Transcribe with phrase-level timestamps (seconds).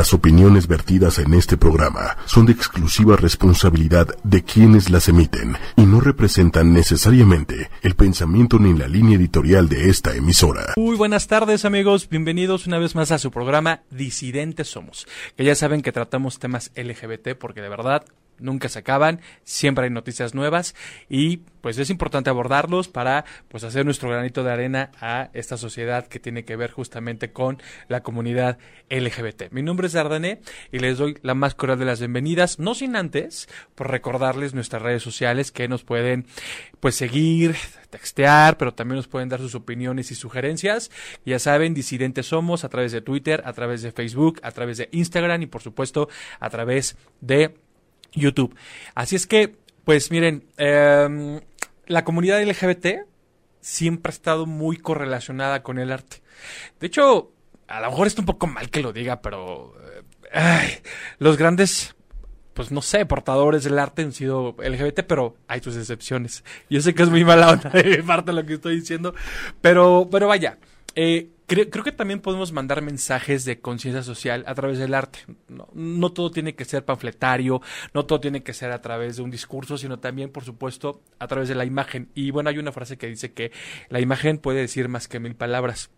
[0.00, 5.82] Las opiniones vertidas en este programa son de exclusiva responsabilidad de quienes las emiten y
[5.82, 10.72] no representan necesariamente el pensamiento ni la línea editorial de esta emisora.
[10.78, 15.54] Muy buenas tardes amigos, bienvenidos una vez más a su programa Disidentes Somos, que ya
[15.54, 18.02] saben que tratamos temas LGBT porque de verdad
[18.40, 20.74] nunca se acaban, siempre hay noticias nuevas
[21.08, 26.06] y pues es importante abordarlos para pues hacer nuestro granito de arena a esta sociedad
[26.06, 28.58] que tiene que ver justamente con la comunidad
[28.88, 29.50] LGBT.
[29.50, 30.40] Mi nombre es Dardané
[30.72, 34.82] y les doy la más cordial de las bienvenidas, no sin antes por recordarles nuestras
[34.82, 36.26] redes sociales que nos pueden
[36.80, 37.56] pues seguir,
[37.90, 40.90] textear, pero también nos pueden dar sus opiniones y sugerencias.
[41.26, 44.88] Ya saben, disidentes somos a través de Twitter, a través de Facebook, a través de
[44.92, 47.54] Instagram y por supuesto a través de
[48.12, 48.54] YouTube.
[48.94, 51.40] Así es que, pues miren, em,
[51.86, 53.06] la comunidad LGBT
[53.60, 56.22] siempre ha estado muy correlacionada con el arte.
[56.78, 57.32] De hecho,
[57.68, 59.74] a lo mejor está un poco mal que lo diga, pero
[60.32, 60.82] eh,
[61.18, 61.94] los grandes,
[62.54, 66.44] pues no sé, portadores del arte han sido LGBT, pero hay sus excepciones.
[66.68, 69.14] Yo sé que es muy mala onda de lo que estoy diciendo,
[69.60, 70.58] pero, pero vaya.
[70.94, 75.20] Eh, creo, que también podemos mandar mensajes de conciencia social a través del arte.
[75.74, 77.60] No, todo tiene que ser panfletario,
[77.92, 81.26] no todo tiene que ser a través de un discurso, sino también, por supuesto, a
[81.26, 82.10] través de la imagen.
[82.14, 83.50] Y bueno, hay una frase que dice que
[83.88, 85.90] la imagen puede decir más que mil palabras.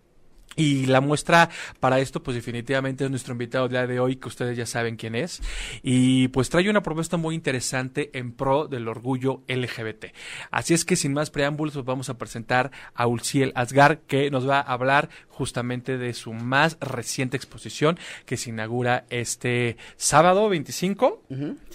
[0.56, 1.48] Y la muestra
[1.80, 5.14] para esto, pues definitivamente es nuestro invitado día de hoy, que ustedes ya saben quién
[5.14, 5.40] es.
[5.82, 10.06] Y pues trae una propuesta muy interesante en pro del orgullo LGBT.
[10.50, 14.48] Así es que sin más preámbulos, pues vamos a presentar a Ulciel Asgar, que nos
[14.48, 21.22] va a hablar justamente de su más reciente exposición, que se inaugura este sábado 25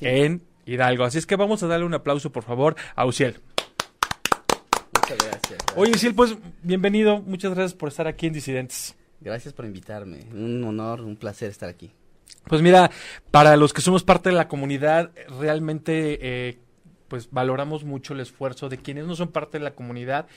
[0.01, 1.03] en Hidalgo.
[1.03, 3.39] Así es que vamos a darle un aplauso, por favor, a Ulciel.
[5.09, 5.59] Muchas gracias.
[5.77, 7.21] Oye, Sil, pues bienvenido.
[7.21, 8.93] Muchas gracias por estar aquí en Disidentes.
[9.21, 10.25] Gracias por invitarme.
[10.33, 11.93] Un honor, un placer estar aquí.
[12.45, 12.91] Pues mira,
[13.31, 16.57] para los que somos parte de la comunidad, realmente eh,
[17.07, 20.27] pues valoramos mucho el esfuerzo de quienes no son parte de la comunidad,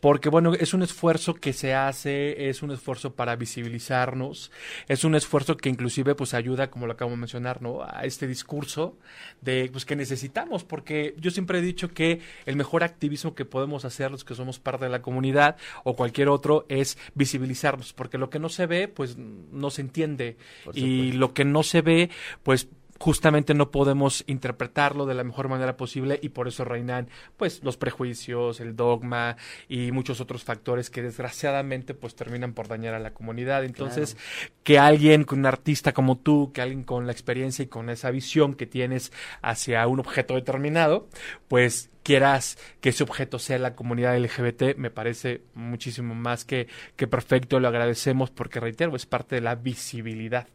[0.00, 4.50] porque bueno, es un esfuerzo que se hace, es un esfuerzo para visibilizarnos,
[4.88, 7.82] es un esfuerzo que inclusive pues ayuda, como lo acabo de mencionar, ¿no?
[7.82, 8.96] A este discurso
[9.40, 13.84] de pues que necesitamos, porque yo siempre he dicho que el mejor activismo que podemos
[13.84, 18.30] hacer los que somos parte de la comunidad o cualquier otro es visibilizarnos, porque lo
[18.30, 20.36] que no se ve pues no se entiende
[20.74, 22.10] y lo que no se ve
[22.42, 22.68] pues
[23.02, 27.76] justamente no podemos interpretarlo de la mejor manera posible y por eso reinan pues los
[27.76, 29.36] prejuicios, el dogma
[29.68, 33.64] y muchos otros factores que desgraciadamente pues terminan por dañar a la comunidad.
[33.64, 34.16] Entonces,
[34.62, 38.54] que alguien, un artista como tú, que alguien con la experiencia y con esa visión
[38.54, 39.10] que tienes
[39.42, 41.08] hacia un objeto determinado,
[41.48, 47.08] pues quieras que ese objeto sea la comunidad LGBT, me parece muchísimo más que, que
[47.08, 50.46] perfecto, lo agradecemos porque reitero, es parte de la visibilidad.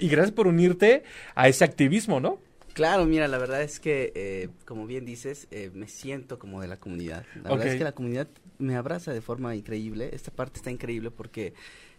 [0.00, 1.04] Y gracias por unirte
[1.34, 2.38] a ese activismo, ¿no?
[2.76, 6.68] Claro, mira, la verdad es que, eh, como bien dices, eh, me siento como de
[6.68, 7.24] la comunidad.
[7.42, 10.10] La verdad es que la comunidad me abraza de forma increíble.
[10.12, 11.54] Esta parte está increíble porque,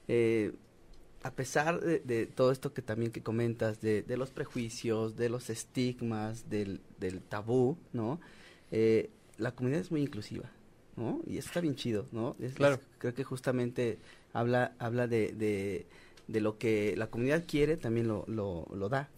[0.08, 0.52] eh,
[1.24, 6.48] a pesar de, todo esto que también que comentas, de, los prejuicios, de los estigmas,
[6.48, 6.80] del,
[7.28, 8.20] tabú, ¿no?
[9.40, 10.52] la comunidad es muy inclusiva,
[10.96, 11.22] ¿no?
[11.26, 12.36] Y eso está bien chido, ¿no?
[12.54, 12.80] claro.
[13.00, 13.98] creo que justamente
[14.32, 15.88] habla, habla de de
[16.28, 19.10] lo que la comunidad quiere, también lo, lo, lo da.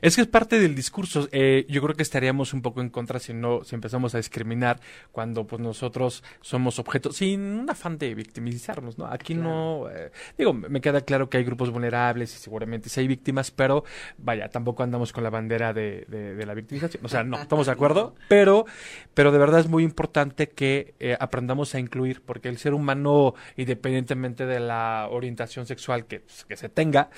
[0.00, 1.28] Es que es parte del discurso.
[1.32, 4.80] Eh, yo creo que estaríamos un poco en contra si no, si empezamos a discriminar
[5.12, 9.06] cuando pues nosotros somos objetos, sin un afán de victimizarnos, ¿no?
[9.06, 13.08] Aquí no, eh, digo, me queda claro que hay grupos vulnerables y seguramente sí hay
[13.08, 13.84] víctimas, pero
[14.18, 17.04] vaya, tampoco andamos con la bandera de, de, la victimización.
[17.04, 18.66] O sea, no, estamos de acuerdo, pero,
[19.14, 23.34] pero de verdad es muy importante que eh, aprendamos a incluir, porque el ser humano,
[23.56, 27.10] independientemente de la orientación sexual que, que se tenga,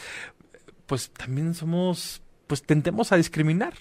[0.86, 3.72] pues también somos pues tendemos a discriminar.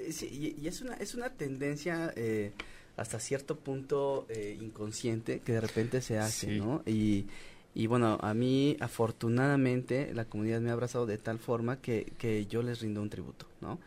[0.00, 2.52] Eh, sí, y, es, una, es una tendencia eh,
[2.98, 6.82] hasta cierto punto eh, inconsciente que de repente se hace, ¿no?
[6.84, 7.24] Y,
[7.74, 12.44] y bueno, a mí afortunadamente la comunidad me ha abrazado de tal forma que, que
[12.44, 13.78] yo les rindo un tributo, ¿no?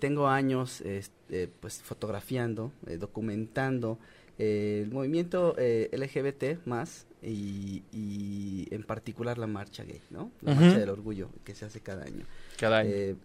[0.00, 3.98] tengo años este, pues fotografiando, documentando
[4.38, 10.30] el movimiento LGBT más y, y, en particular la marcha gay, ¿no?
[10.40, 12.24] La marcha del orgullo que se hace cada año.
[12.58, 12.90] Cada año.
[12.92, 13.16] Eh,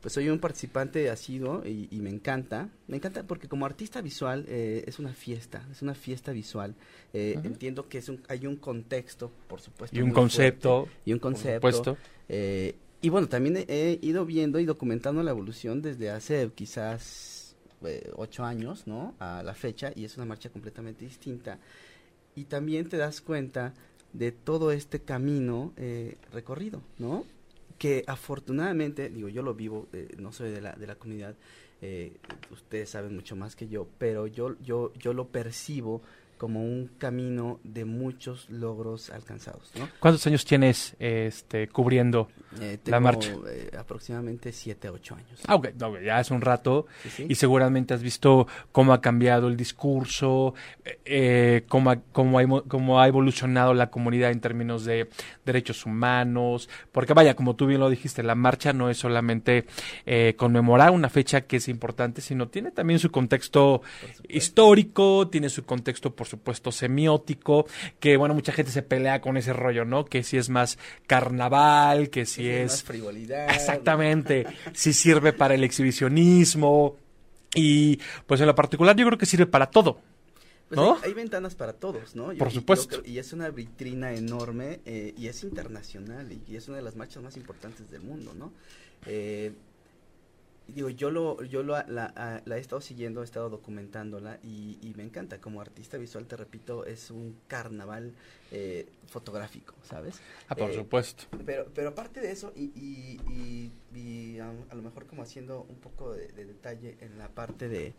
[0.00, 2.68] pues soy un participante asiduo y, y, me encanta.
[2.88, 6.74] Me encanta porque como artista visual eh, es una fiesta, es una fiesta visual.
[7.12, 9.96] Eh, entiendo que es un, hay un contexto, por supuesto.
[9.96, 10.88] Y un concepto.
[11.04, 11.96] y un concepto.
[12.28, 17.56] Eh, y bueno, también he, ido viendo y documentando la evolución desde hace quizás
[18.16, 19.14] ocho años, ¿no?
[19.18, 21.58] A la fecha, y es una marcha completamente distinta.
[22.34, 23.72] Y también te das cuenta
[24.12, 25.72] de todo este camino
[26.32, 27.24] recorrido, ¿no?
[27.80, 31.34] Que afortunadamente, digo, yo lo vivo, eh, no soy de la, de la comunidad,
[31.80, 32.12] eh,
[32.50, 36.02] ustedes saben mucho más que yo, pero yo, yo, yo lo percibo
[36.36, 39.72] como un camino de muchos logros alcanzados.
[39.78, 39.88] ¿no?
[39.98, 42.28] ¿Cuántos años tienes este, cubriendo
[42.60, 43.32] Eh, La tengo, marcha.
[43.48, 45.40] eh, aproximadamente 7, 8 años.
[45.46, 47.26] Ah, ok, no, ya hace un rato Sí, sí.
[47.28, 50.54] y seguramente has visto cómo ha cambiado el discurso,
[50.84, 55.08] eh, eh, cómo, ha, cómo, ha, cómo ha evolucionado la comunidad en términos de
[55.44, 59.66] derechos humanos, porque vaya, como tú bien lo dijiste, la marcha no es solamente
[60.04, 63.82] eh, conmemorar una fecha que es importante, sino tiene también su contexto
[64.28, 67.66] histórico, tiene su contexto, por supuesto, semiótico,
[68.00, 70.04] que bueno, mucha gente se pelea con ese rollo, ¿no?
[70.04, 72.70] Que si es más carnaval, que si Es...
[72.72, 73.50] más frivolidad.
[73.50, 74.46] Exactamente.
[74.72, 76.96] Si sirve para el exhibicionismo.
[77.54, 80.00] Y pues en lo particular yo creo que sirve para todo.
[80.68, 80.94] Pues ¿No?
[81.02, 82.32] hay, hay ventanas para todos, ¿no?
[82.32, 83.00] Yo- Por supuesto.
[83.00, 86.84] creo- y es una vitrina enorme eh, y es internacional y, y es una de
[86.84, 88.52] las marchas más importantes del mundo, ¿no?
[89.06, 89.52] Eh,
[90.74, 95.02] digo, yo lo, yo lo, la, he estado siguiendo, he estado documentándola y, y me
[95.04, 95.40] encanta.
[95.40, 98.12] Como artista visual, te repito, es un carnaval
[98.50, 100.20] eh, fotográfico, ¿sabes?
[100.48, 101.24] Ah, por Eh, supuesto.
[101.46, 105.62] Pero, pero aparte de eso, y, y, y- y a, a lo mejor como haciendo
[105.68, 107.94] un poco de, de detalle en la parte de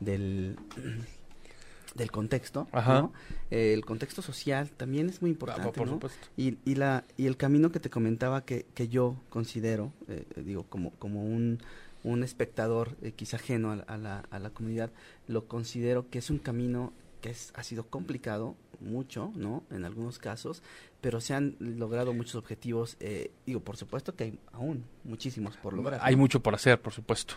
[0.00, 0.56] del,
[1.94, 2.94] del contexto, Ajá.
[3.00, 3.12] ¿no?
[3.50, 5.94] Eh, el contexto social también es muy Ah, importante, por ¿no?
[5.94, 6.28] supuesto.
[6.36, 10.64] Y, y, la, y el camino que te comentaba que, que yo considero, eh, digo,
[10.64, 11.58] como, como un,
[12.04, 14.90] un espectador eh, quizá ajeno a, a la, a la comunidad,
[15.28, 19.62] lo considero que es un camino que es, ha sido complicado mucho, ¿no?
[19.70, 20.62] En algunos casos,
[21.02, 22.96] pero se han logrado muchos objetivos.
[23.00, 26.00] eh, digo, por supuesto que hay aún muchísimos por lograr.
[26.02, 27.34] Hay mucho por hacer, por supuesto.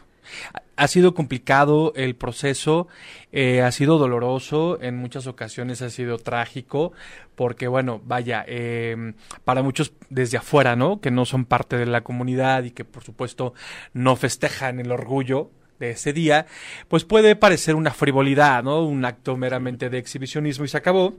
[0.53, 2.87] Ha- Ha sido complicado el proceso,
[3.31, 6.91] eh, ha sido doloroso, en muchas ocasiones ha sido trágico,
[7.35, 9.13] porque bueno, vaya, eh,
[9.45, 10.99] para muchos desde afuera, ¿no?
[10.99, 13.53] Que no son parte de la comunidad y que por supuesto
[13.93, 16.45] no festejan el orgullo de ese día,
[16.87, 18.85] pues puede parecer una frivolidad, ¿no?
[18.85, 21.15] Un acto meramente de exhibicionismo y se acabó.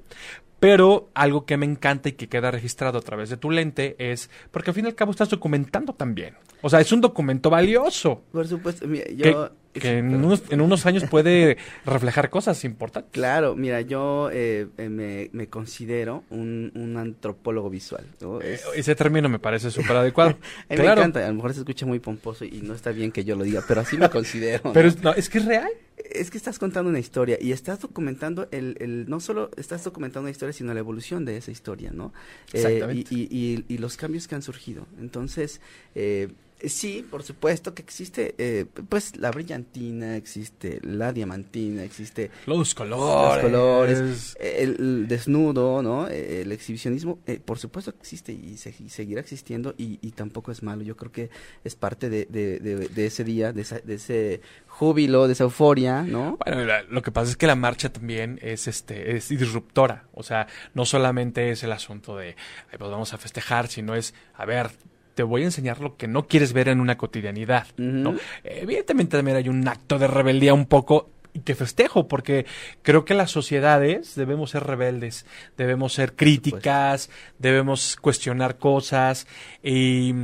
[0.59, 4.31] Pero algo que me encanta y que queda registrado a través de tu lente es,
[4.51, 6.35] porque al fin y al cabo estás documentando también.
[6.63, 9.23] O sea, es un documento valioso Por supuesto, mira, yo...
[9.23, 9.37] que
[9.83, 13.11] en, unos, en unos años puede reflejar cosas importantes.
[13.13, 18.05] Claro, mira, yo eh, eh, me, me considero un, un antropólogo visual.
[18.21, 18.41] ¿no?
[18.41, 20.31] Eh, Es- Ese término me parece súper adecuado.
[20.69, 22.91] A mí claro, me encanta, a lo mejor se escucha muy pomposo y no está
[22.93, 24.73] bien que yo lo diga, pero así me considero.
[24.73, 25.69] pero es, no, es que es real.
[26.11, 30.21] Es que estás contando una historia y estás documentando el, el no solo estás documentando
[30.23, 32.13] una historia, sino la evolución de esa historia, ¿no?
[32.53, 33.15] Eh, Exactamente.
[33.15, 34.87] y, y, y, y los cambios que han surgido.
[35.01, 35.61] Entonces,
[35.95, 36.29] eh,
[36.65, 43.35] sí, por supuesto que existe, eh, pues la brillantina, existe la diamantina, existe Los colores.
[43.35, 46.09] los colores, el, el desnudo, ¿no?
[46.09, 50.13] Eh, El exhibicionismo, eh, por supuesto que existe y, se- y seguirá existiendo y, y
[50.13, 50.83] tampoco es malo.
[50.83, 51.31] Yo creo que
[51.65, 55.45] es parte de, de, de- de ese día, de, esa- de ese júbilo, de esa
[55.45, 56.39] euforia, ¿no?
[56.45, 60.23] Bueno, la- lo que pasa es que la marcha también es este es disruptora, o
[60.23, 62.37] sea, no solamente es el asunto de
[62.71, 64.71] "Ay, pues vamos a festejar, sino es, a ver,
[65.17, 68.15] te voy a enseñar lo que no quieres ver en una cotidianidad, ¿no?
[68.45, 72.45] Evidentemente también hay un acto de rebeldía un poco y que festejo, porque
[72.83, 75.25] creo que las sociedades debemos ser rebeldes,
[75.57, 77.09] debemos ser críticas,
[77.39, 79.27] debemos cuestionar cosas
[79.63, 80.15] y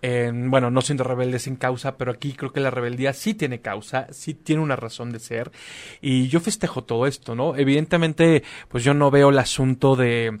[0.00, 3.60] eh, bueno, no siendo rebeldes sin causa, pero aquí creo que la rebeldía sí tiene
[3.60, 5.52] causa, sí tiene una razón de ser
[6.00, 7.54] y yo festejo todo esto, ¿no?
[7.54, 10.38] Evidentemente, pues yo no veo el asunto de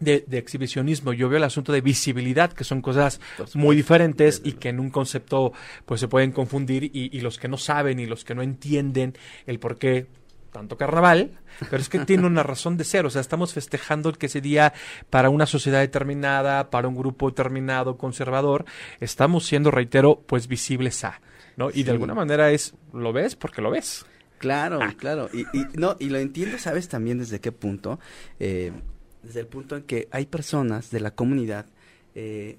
[0.00, 3.20] de, de exhibicionismo, yo veo el asunto de visibilidad, que son cosas
[3.54, 5.52] muy diferentes y que en un concepto
[5.86, 9.14] pues se pueden confundir y, y los que no saben y los que no entienden
[9.46, 10.06] el por qué
[10.52, 11.38] tanto carnaval,
[11.70, 14.72] pero es que tiene una razón de ser, o sea, estamos festejando que ese día
[15.08, 18.64] para una sociedad determinada, para un grupo determinado, conservador,
[18.98, 21.20] estamos siendo, reitero, pues visibles a,
[21.56, 21.70] ¿no?
[21.70, 21.82] Y Sí.
[21.84, 24.04] de alguna manera es, lo ves porque lo ves.
[24.38, 24.92] Claro, Ah.
[24.96, 25.28] claro.
[25.32, 28.00] Y, y, no, y lo entiendo, ¿sabes también desde qué punto?
[28.40, 28.72] Eh,
[29.22, 31.66] desde el punto en que hay personas de la comunidad
[32.14, 32.56] eh,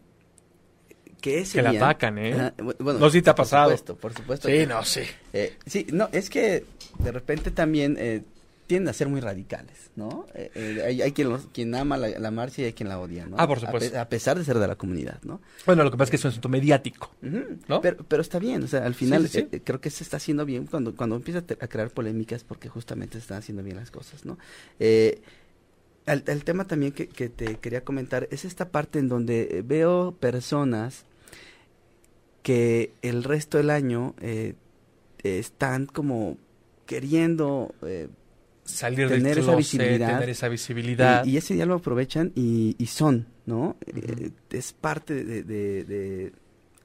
[1.21, 2.51] que ese Que la día- atacan, ¿eh?
[2.57, 3.65] Bu- bueno, No sé si te ha por pasado.
[3.69, 4.47] supuesto, por supuesto.
[4.47, 5.01] que- sí.
[5.33, 6.65] Eh, sí, no, es que
[6.99, 8.23] de repente también eh,
[8.65, 10.25] tienden a ser muy radicales, ¿no?
[10.33, 12.99] Eh, eh, hay, hay quien, los- quien ama la, la marcha y hay quien la
[12.99, 13.35] odia, ¿no?
[13.37, 13.99] Ah, por A pe- supuesto.
[13.99, 15.41] A, pesar de ser de la comunidad, ¿no?
[15.67, 17.11] Bueno, lo que pasa es que es un asunto mediático.
[17.67, 17.81] ¿No?
[17.81, 19.59] Pero, pero está bien, o sea, al final sí, sí.
[19.59, 23.19] creo que se está haciendo bien cuando, cuando empieza a crear polémicas porque justamente se
[23.19, 24.39] están haciendo bien las cosas, ¿no?
[24.79, 25.21] Eh,
[26.05, 29.61] el, el tema también que, que te quería comentar es esta parte en donde eh,
[29.65, 31.05] veo personas
[32.43, 34.55] que el resto del año eh,
[35.23, 36.37] están como
[36.87, 38.07] queriendo eh,
[38.65, 40.07] salir tener del esa closet, visibilidad.
[40.13, 41.25] tener esa visibilidad.
[41.25, 43.77] Y, y ese día lo aprovechan y, y son, ¿no?
[43.85, 46.33] Eh, es parte de, de- de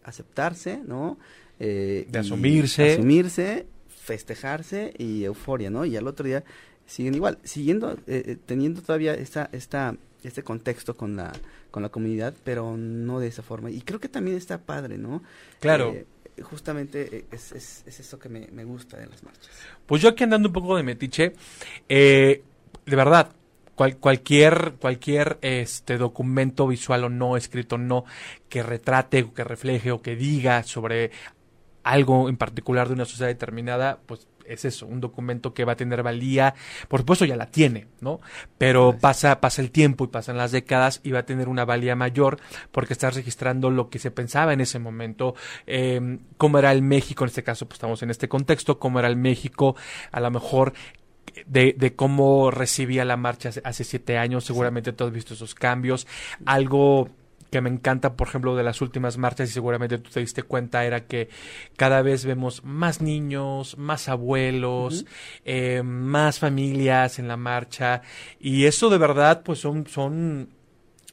[0.04, 1.18] aceptarse, ¿no?
[1.58, 2.92] Eh, De asumirse.
[2.92, 5.84] Asumirse, festejarse y euforia, ¿no?
[5.86, 6.44] Y al otro día
[6.86, 11.32] siguen igual, siguiendo, eh, eh, teniendo todavía esta, esta, este contexto con la,
[11.70, 13.70] con la comunidad, pero no de esa forma.
[13.70, 15.22] Y creo que también está padre, ¿no?
[15.60, 15.92] Claro.
[15.92, 16.06] Eh,
[16.42, 19.50] justamente eh, es, es, es eso que me, me gusta de las marchas.
[19.86, 21.32] Pues yo aquí andando un poco de metiche,
[21.88, 22.42] eh,
[22.84, 23.32] de verdad,
[23.74, 28.04] cual- cualquier, cualquier este documento visual o no, escrito o no,
[28.48, 31.10] que retrate o que refleje o que diga sobre
[31.82, 35.76] algo en particular de una sociedad determinada, pues es eso, un documento que va a
[35.76, 36.54] tener valía,
[36.88, 38.20] por supuesto ya la tiene, ¿no?
[38.58, 41.96] Pero pasa, pasa el tiempo y pasan las décadas y va a tener una valía
[41.96, 42.38] mayor
[42.72, 45.34] porque estás registrando lo que se pensaba en ese momento,
[45.66, 49.08] eh, cómo era el México, en este caso pues estamos en este contexto, cómo era
[49.08, 49.76] el México,
[50.12, 50.72] a lo mejor
[51.46, 55.54] de, de cómo recibía la marcha hace, hace siete años, seguramente tú has visto esos
[55.54, 56.06] cambios,
[56.44, 57.10] algo
[57.50, 60.84] que me encanta, por ejemplo, de las últimas marchas, y seguramente tú te diste cuenta,
[60.84, 61.28] era que
[61.76, 65.06] cada vez vemos más niños, más abuelos,
[65.44, 68.02] eh, más familias en la marcha,
[68.40, 70.50] y eso de verdad, pues son, son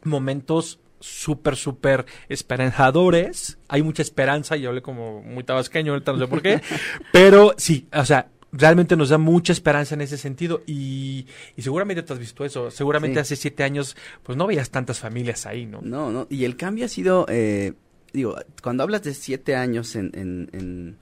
[0.04, 3.58] momentos súper, súper esperanzadores.
[3.68, 6.62] Hay mucha esperanza, y hablé como muy tabasqueño, ahorita no sé por qué,
[7.12, 11.26] pero sí, o sea, realmente nos da mucha esperanza en ese sentido y,
[11.58, 12.70] y seguramente tú has visto eso.
[12.72, 13.20] Seguramente Sí.
[13.22, 15.82] hace siete años, pues no veías tantas familias ahí, ¿no?
[15.82, 17.74] No, no, y el cambio ha sido, eh,
[18.14, 20.98] digo, cuando hablas de siete años en, en, en,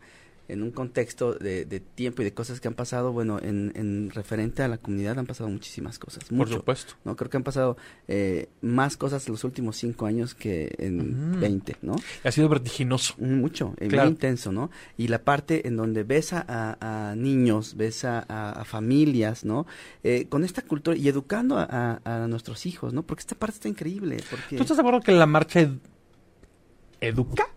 [0.52, 4.10] en un contexto de, de tiempo y de cosas que han pasado, bueno, en, en
[4.12, 6.54] referente a la comunidad han pasado muchísimas cosas, Por mucho.
[6.56, 6.94] supuesto.
[7.06, 7.78] No, creo que han pasado
[8.08, 11.40] eh, más cosas en los últimos cinco años que en Ujú.
[11.42, 11.96] 20, ¿no?
[12.24, 13.16] Ha sido vertiginoso.
[13.18, 14.04] Mucho, eh, Claro.
[14.10, 14.70] muy intenso, ¿no?
[14.98, 19.66] Y la parte en donde ves a, niños, ves a, familias, ¿no?
[20.04, 21.64] Eh, con esta cultura y educando a,
[22.04, 23.04] a- a nuestros hijos, ¿no?
[23.04, 24.58] Porque esta parte está increíble, porque...
[24.58, 25.78] ¿Tú estás de acuerdo que la marcha ed-
[27.00, 27.48] educa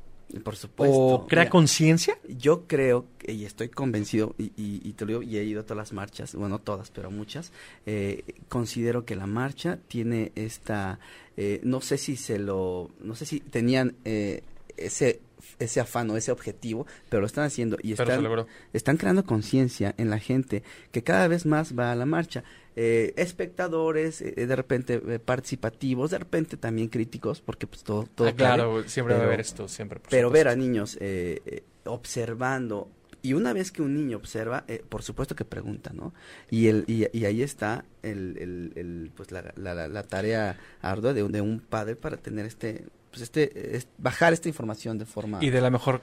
[0.42, 0.96] Por supuesto.
[0.96, 2.18] o crea conciencia?
[2.28, 5.62] Yo creo, y estoy convencido, y, y, y te lo digo, y he ido a
[5.64, 7.52] todas las marchas, bueno, no todas, pero muchas,
[7.86, 10.98] eh, considero que la marcha tiene esta,
[11.36, 14.42] eh, no sé si se lo, no sé si tenían eh,
[14.76, 15.20] ese
[15.58, 18.24] ese afán o ese objetivo, pero lo están haciendo y están,
[18.72, 22.44] están creando conciencia en la gente que cada vez más va a la marcha.
[22.76, 28.28] Eh, espectadores, eh, de repente eh, participativos, de repente también críticos, porque pues todo, todo
[28.28, 30.00] Ah, claro, siempre va a pero- haber esto, siempre.
[30.00, 32.90] por Pero ver a niños eh, eh, observando
[33.22, 36.12] y una vez que un niño observa, eh, por supuesto que pregunta, ¿no?
[36.50, 40.58] Y el y, y ahí está el, el- el, pues la, la- la- la tarea
[40.82, 44.98] ardua de, un- de un padre para tener este pues este es- bajar esta información
[44.98, 46.02] de forma Y de la mejor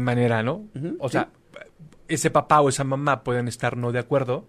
[0.00, 0.66] manera, ¿no?
[0.98, 1.12] O sí.
[1.12, 1.30] sea,
[2.08, 4.46] ese papá o esa mamá pueden estar no de acuerdo,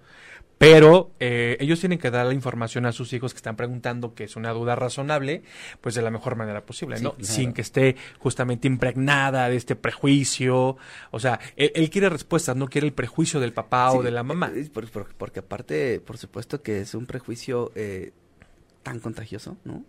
[0.61, 4.25] pero eh, ellos tienen que dar la información a sus hijos que están preguntando, que
[4.25, 5.41] es una duda razonable,
[5.81, 7.13] pues de la mejor manera posible, Sí, ¿no?
[7.13, 7.25] claro.
[7.33, 10.77] Sin que esté justamente impregnada de este prejuicio.
[11.09, 14.23] O sea, él, él quiere respuestas, no quiere el prejuicio del papá o de la
[14.23, 14.51] mamá.
[14.55, 18.11] eh, por- por- porque aparte, por supuesto que es un prejuicio eh,
[18.83, 19.83] tan contagioso, ¿no?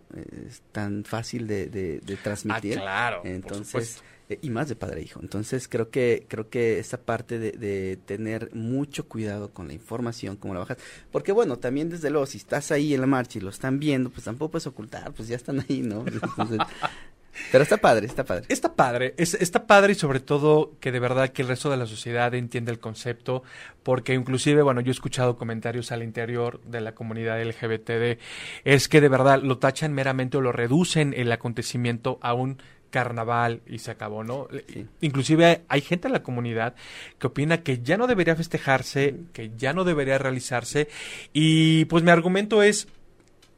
[0.47, 2.79] Es tan fácil de, de- de Ah, transmitir.
[2.79, 3.21] claro.
[3.21, 4.03] por Entonces.
[4.29, 5.19] Eh, y más de padre e hijo.
[5.21, 10.35] Entonces, creo que creo que esa parte de, de tener mucho cuidado con la información,
[10.37, 10.77] cómo la bajas.
[11.11, 14.09] Porque, bueno, también desde luego, si estás ahí en la marcha y lo están viendo,
[14.09, 16.05] pues tampoco puedes ocultar, pues ya están ahí, ¿no?
[16.07, 16.59] Entonces,
[17.51, 18.45] pero está padre, está padre.
[18.47, 21.77] Está padre, es- está padre y sobre todo que de verdad que el resto de
[21.77, 23.41] la sociedad entiende el concepto,
[23.81, 28.19] porque inclusive, bueno, yo he escuchado comentarios al interior de la comunidad LGBT de,
[28.63, 32.59] es que de verdad lo tachan meramente o lo reducen el acontecimiento a un
[32.93, 34.47] carnaval y se acabó, ¿no?
[34.71, 34.85] Sí.
[35.01, 36.75] Inclusive hay gente en la comunidad
[37.17, 40.87] que opina que ya no debería festejarse, que ya no debería realizarse
[41.33, 42.87] y pues mi argumento es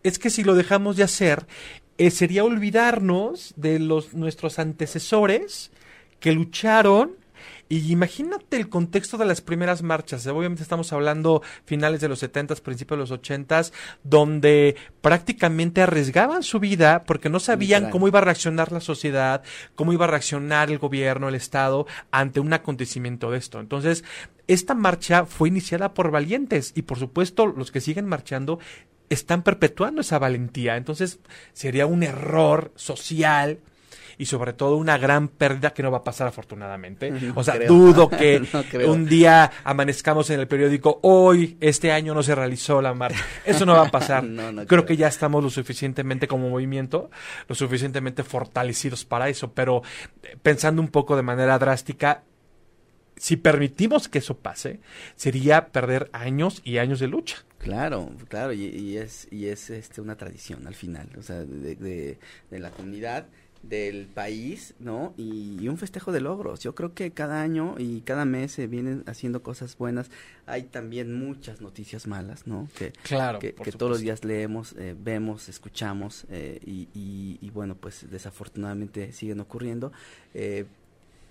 [0.03, 1.47] es que si lo dejamos de hacer,
[1.97, 5.71] eh, sería olvidarnos de los nuestros antecesores
[6.19, 7.15] que lucharon.
[7.67, 10.27] Y imagínate el contexto de las primeras marchas.
[10.27, 13.71] Obviamente estamos hablando finales de los 70s, principios de los 80s,
[14.03, 19.41] donde prácticamente arriesgaban su vida porque no sabían cómo iba a reaccionar la sociedad,
[19.73, 23.59] cómo iba a reaccionar el gobierno, el Estado ante un acontecimiento de esto.
[23.59, 24.03] Entonces,
[24.47, 28.59] esta marcha fue iniciada por valientes y por supuesto los que siguen marchando
[29.09, 30.77] están perpetuando esa valentía.
[30.77, 31.19] Entonces
[31.53, 33.59] sería un error social
[34.17, 37.11] y sobre todo una gran pérdida que no va a pasar afortunadamente.
[37.11, 37.67] No O sea, creo.
[37.73, 42.81] dudo que No un día amanezcamos en el periódico, hoy, este año no se realizó
[42.81, 43.23] la marcha.
[43.45, 44.23] Eso no va a pasar.
[44.35, 44.85] No, creo, creo.
[44.85, 47.09] que ya estamos lo suficientemente como movimiento,
[47.47, 49.81] lo suficientemente fortalecidos para eso, pero
[50.23, 52.23] eh, pensando un poco de manera drástica,
[53.17, 54.79] si permitimos que eso pase,
[55.15, 57.37] sería perder años y años de lucha.
[57.59, 62.19] Claro, claro, y, es, y es este, una tradición al final, o sea, de, de,
[62.51, 63.25] de la comunidad
[63.69, 65.13] del país, ¿no?
[65.17, 66.59] Y, un festejo de logros.
[66.59, 70.11] Yo creo que cada año y cada mes se vienen haciendo cosas buenas.
[70.45, 72.67] Hay también muchas noticias malas, ¿no?
[72.77, 76.87] Que, claro, que, todos los días leemos, eh, vemos, escuchamos eh, y,
[77.41, 79.91] y, bueno, pues desafortunadamente siguen ocurriendo.
[80.33, 80.65] Eh,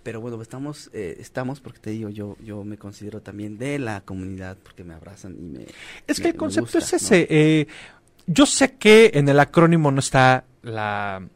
[0.03, 4.59] pero bueno, estamos, estamos porque te digo, yo yo me considero también de la comunidad
[4.63, 5.67] porque me abrazan y me...
[6.07, 7.67] Es que el concepto es ese.
[8.27, 11.27] yo sé que en el acrónimo no está la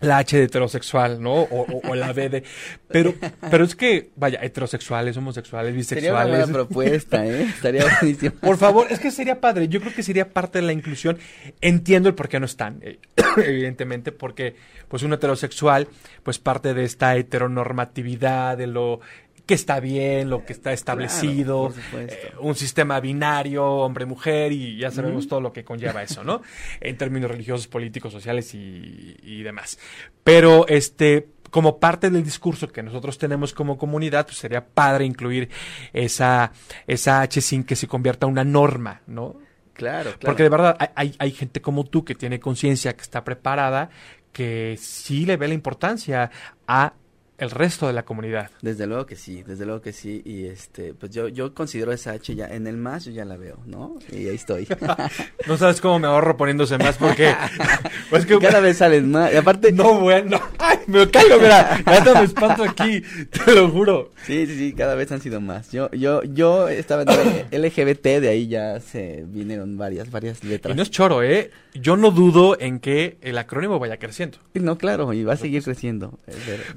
[0.00, 1.34] la H de heterosexual, ¿no?
[1.34, 2.44] O, la B de...
[2.88, 3.14] Pero,
[3.50, 6.30] pero es que, vaya, heterosexuales, homosexuales, bisexuales...
[6.30, 7.42] Sería una propuesta, ¿eh?
[7.42, 8.32] Estaría buenísimo.
[8.40, 9.68] Por favor, es que sería padre.
[9.68, 11.18] Yo creo que sería parte de la inclusión.
[11.60, 12.98] Entiendo el por qué no están, eh,
[13.36, 14.56] evidentemente, porque,
[14.88, 15.88] pues, un heterosexual,
[16.22, 19.00] pues, parte de esta heteronormatividad, de lo
[19.46, 25.28] que está bien, lo que está establecido, eh, un sistema binario, hombre-mujer, y ya sabemos
[25.28, 26.40] todo lo que conlleva eso, ¿no?
[26.80, 29.78] en términos religiosos, políticos, sociales y, demás.
[30.22, 35.50] Pero, este, como parte del discurso que nosotros tenemos como comunidad, pues sería padre incluir
[35.92, 36.52] esa,
[36.86, 39.36] esa H sin que se convierta en una norma, ¿no?
[39.74, 40.18] Claro, claro.
[40.20, 43.90] Porque de verdad hay, hay gente como tú que tiene conciencia, que está preparada,
[44.32, 46.30] que sí le ve la importancia
[46.66, 46.94] a
[47.38, 48.50] el resto de la comunidad.
[48.62, 50.22] Desde luego que sí, desde luego que sí.
[50.24, 53.36] Y este, pues yo, yo considero esa H ya, en el más yo ya la
[53.36, 53.98] veo, ¿no?
[54.12, 54.68] Y ahí estoy.
[55.46, 57.34] no sabes cómo me ahorro poniéndose más porque
[58.10, 59.32] pues que cada vez salen más.
[59.32, 59.72] Y aparte.
[59.72, 60.40] No, bueno.
[60.58, 61.82] Ay, me caigo, mira.
[61.86, 64.10] Ya me espanto aquí, te lo juro.
[64.24, 65.72] Sí, sí, sí, cada vez han sido más.
[65.72, 70.72] Yo, yo, yo estaba en LGBT, de ahí ya se vinieron varias, varias letras.
[70.72, 71.50] Y no es choro, ¿eh?
[71.74, 74.38] Yo no dudo en que el acrónimo vaya creciendo.
[74.54, 76.18] No, claro, y va a seguir creciendo.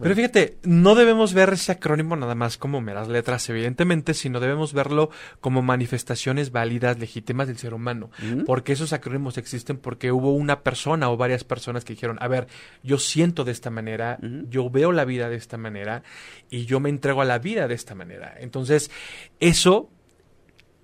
[0.01, 4.73] Pero fíjate, no debemos ver ese acrónimo nada más como meras letras, evidentemente, sino debemos
[4.73, 8.09] verlo como manifestaciones válidas, legítimas del ser humano.
[8.45, 12.47] Porque esos acrónimos existen porque hubo una persona o varias personas que dijeron, a ver,
[12.83, 16.03] yo siento de esta manera, yo veo la vida de esta manera
[16.49, 18.35] y yo me entrego a la vida de esta manera.
[18.39, 18.91] Entonces,
[19.39, 19.89] eso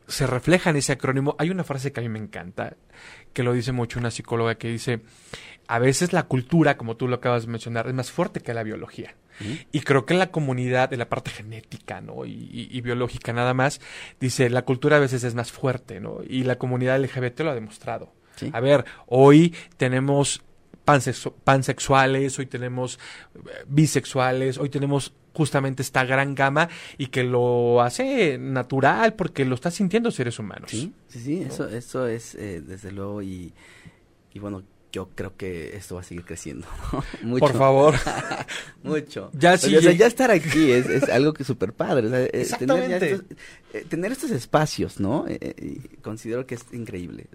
[0.07, 1.35] se refleja en ese acrónimo.
[1.39, 2.75] Hay una frase que a mí me encanta,
[3.33, 5.01] que lo dice mucho una psicóloga que dice,
[5.67, 8.63] a veces la cultura, como tú lo acabas de mencionar, es más fuerte que la
[8.63, 9.15] biología.
[9.71, 12.25] Y creo que en la comunidad, en la parte genética, ¿no?
[12.25, 13.81] Y, biológica nada más,
[14.19, 16.19] dice, la cultura a veces es más fuerte, ¿no?
[16.27, 18.13] Y la comunidad LGBT lo ha demostrado.
[18.51, 20.41] A ver, hoy tenemos
[20.83, 22.99] pansexuales, hoy tenemos
[23.35, 29.55] eh, bisexuales, hoy tenemos justamente esta gran gama y que lo hace natural porque lo
[29.55, 30.69] está sintiendo seres humanos.
[30.69, 33.53] Sí, sí, sí, eso, eso es eh, desde luego y,
[34.33, 34.63] y bueno,
[34.93, 36.67] yo creo que esto va a seguir creciendo.
[37.23, 37.39] Mucho.
[37.39, 37.95] Por favor.
[38.83, 39.31] Mucho.
[39.33, 39.75] Ya sí.
[39.75, 42.09] O sea, ya estar aquí es, es algo que súper padre.
[42.25, 42.99] Eh, Exactamente.
[42.99, 43.37] Tener, estos,
[43.73, 45.25] eh, tener, estos, espacios, ¿no?
[45.27, 47.25] Eh, considero que es increíble.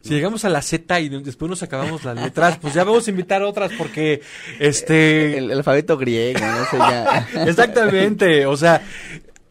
[0.00, 3.10] Si llegamos a la Z y después nos acabamos las letras, pues ya vamos a
[3.10, 4.22] invitar otras porque
[4.60, 5.38] este...
[5.38, 7.28] El, el alfabeto griego, no sé ya.
[7.48, 8.46] Exactamente.
[8.46, 8.80] O sea,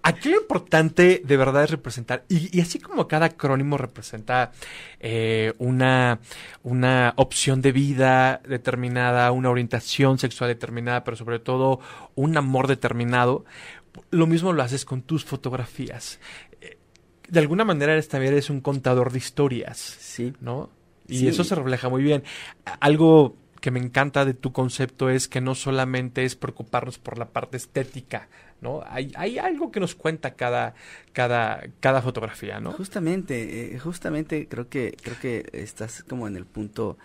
[0.03, 4.51] Aquí lo importante de verdad es representar, y, así como cada acrónimo representa
[4.99, 6.19] eh, una,
[6.63, 11.79] una opción de vida determinada, una orientación sexual determinada, pero sobre todo
[12.15, 13.45] un amor determinado,
[14.09, 16.19] lo mismo lo haces con tus fotografías.
[17.27, 20.33] De alguna manera eres, también eres un contador de historias, sí.
[20.41, 20.69] ¿no?
[21.07, 22.23] Y eso se refleja muy bien.
[22.79, 27.29] Algo que me encanta de tu concepto es que no solamente es preocuparnos por la
[27.29, 28.27] parte estética,
[28.61, 28.83] ¿no?
[28.85, 30.75] Hay, hay algo que nos cuenta cada,
[31.13, 32.71] cada, cada fotografía, ¿no?
[32.71, 36.97] Justamente, eh, justamente creo que, creo que estás como en el punto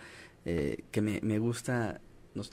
[0.45, 1.99] eh, que me, me gusta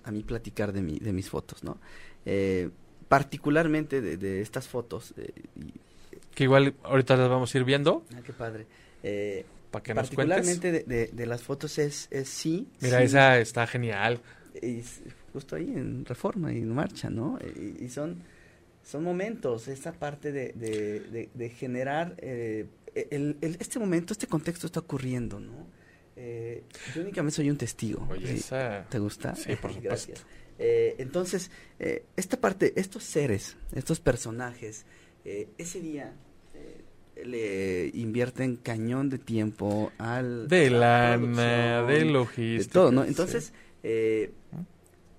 [0.05, 1.79] a mí platicar de, mi, de mis fotos, ¿no?
[2.25, 2.71] Eh,
[3.09, 5.15] particularmente de, estas fotos.
[6.35, 8.05] que igual ahorita las vamos a ir viendo.
[8.15, 8.67] Ah, qué padre.
[9.83, 12.69] Particularmente de, de, las fotos es, es sí.
[12.81, 14.21] Mira, esa está genial.
[14.63, 14.83] Y
[15.33, 17.39] justo ahí en reforma y en marcha, ¿no?
[17.81, 18.23] Y, son,
[18.85, 20.53] son momentos, esa parte de,
[21.35, 25.67] de, generar eh, el, este momento, este contexto está ocurriendo, ¿no?
[26.17, 26.63] Eh,
[26.95, 28.07] yo únicamente soy un testigo.
[28.11, 28.87] Oye, esa...
[28.89, 29.35] ¿Te gusta?
[29.35, 30.21] Sí, por supuesto.
[30.59, 31.51] Eh, entonces,
[32.17, 34.85] esta parte, estos seres, estos personajes,
[35.25, 36.15] ese día
[37.25, 43.05] le invierten cañón de tiempo al de lana, de logística, de todo, ¿no?
[43.05, 44.33] Entonces, eh,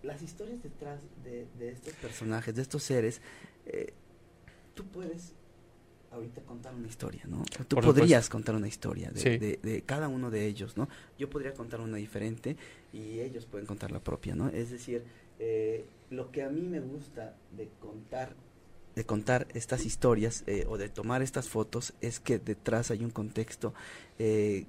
[0.04, 3.22] las historias detrás de, estos personajes, de estos seres,
[3.66, 3.94] eh,
[4.74, 5.34] tú puedes
[6.12, 7.44] ahorita contar una historia, ¿no?
[7.68, 10.88] Tú podrías contar una historia de, de, cada uno de ellos, ¿no?
[11.20, 12.56] Yo podría contar una diferente
[12.94, 14.48] y ellos pueden contar la propia, ¿no?
[14.48, 15.04] Es decir,
[15.40, 18.36] eh, lo que a mí me gusta de contar
[18.96, 23.12] de contar estas historias eh, o de tomar estas fotos es que detrás hay un
[23.12, 23.74] contexto
[24.20, 24.66] eh,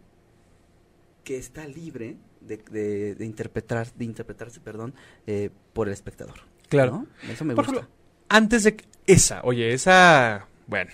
[1.22, 4.94] que está libre de, de, de, interpretar, de interpretarse perdón,
[5.26, 6.40] eh, por el espectador.
[6.68, 7.06] Claro.
[7.22, 7.32] ¿no?
[7.32, 7.80] Eso me Por gusta.
[7.80, 7.95] ejemplo,
[8.28, 10.90] antes de que- esa, oye, esa, bueno,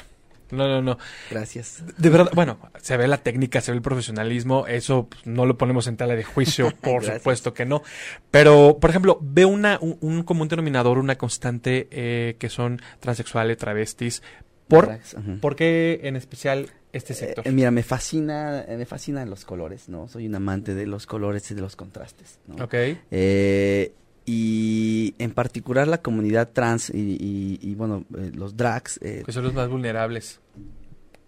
[0.50, 0.98] no, no, no.
[1.30, 1.82] Gracias.
[1.96, 5.56] De verdad, bueno, se ve la técnica, se ve el profesionalismo, eso pues, no lo
[5.56, 7.82] ponemos en tela de juicio, por supuesto que no.
[8.30, 13.56] Pero, por ejemplo, veo una, un, un común denominador, una constante eh, que son transexuales,
[13.56, 14.22] travestis.
[14.68, 14.98] ¿Por.
[15.40, 17.46] ¿Por qué en especial este sector?
[17.46, 20.08] Eh, mira, me fascina, me fascinan los colores, ¿no?
[20.08, 22.64] Soy un amante de los colores y de los contrastes, ¿no?
[22.64, 22.74] ok.
[23.10, 23.92] Eh,
[24.24, 29.32] y en particular la comunidad trans y, y- y, bueno, eh, los drags, eh, Que
[29.32, 30.40] son los más vulnerables.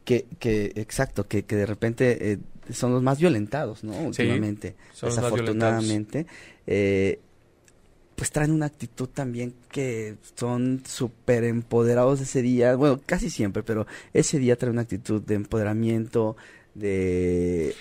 [0.04, 2.38] que, que, exacto, que, que de repente eh,
[2.72, 3.92] son los más violentados, ¿no?
[3.98, 6.26] Últimamente, desafortunadamente.
[6.66, 7.20] eh,
[8.16, 13.88] pues traen una actitud también que son súper empoderados ese día, bueno, casi siempre, pero
[14.12, 16.36] ese día trae una actitud de empoderamiento,
[16.76, 17.74] de...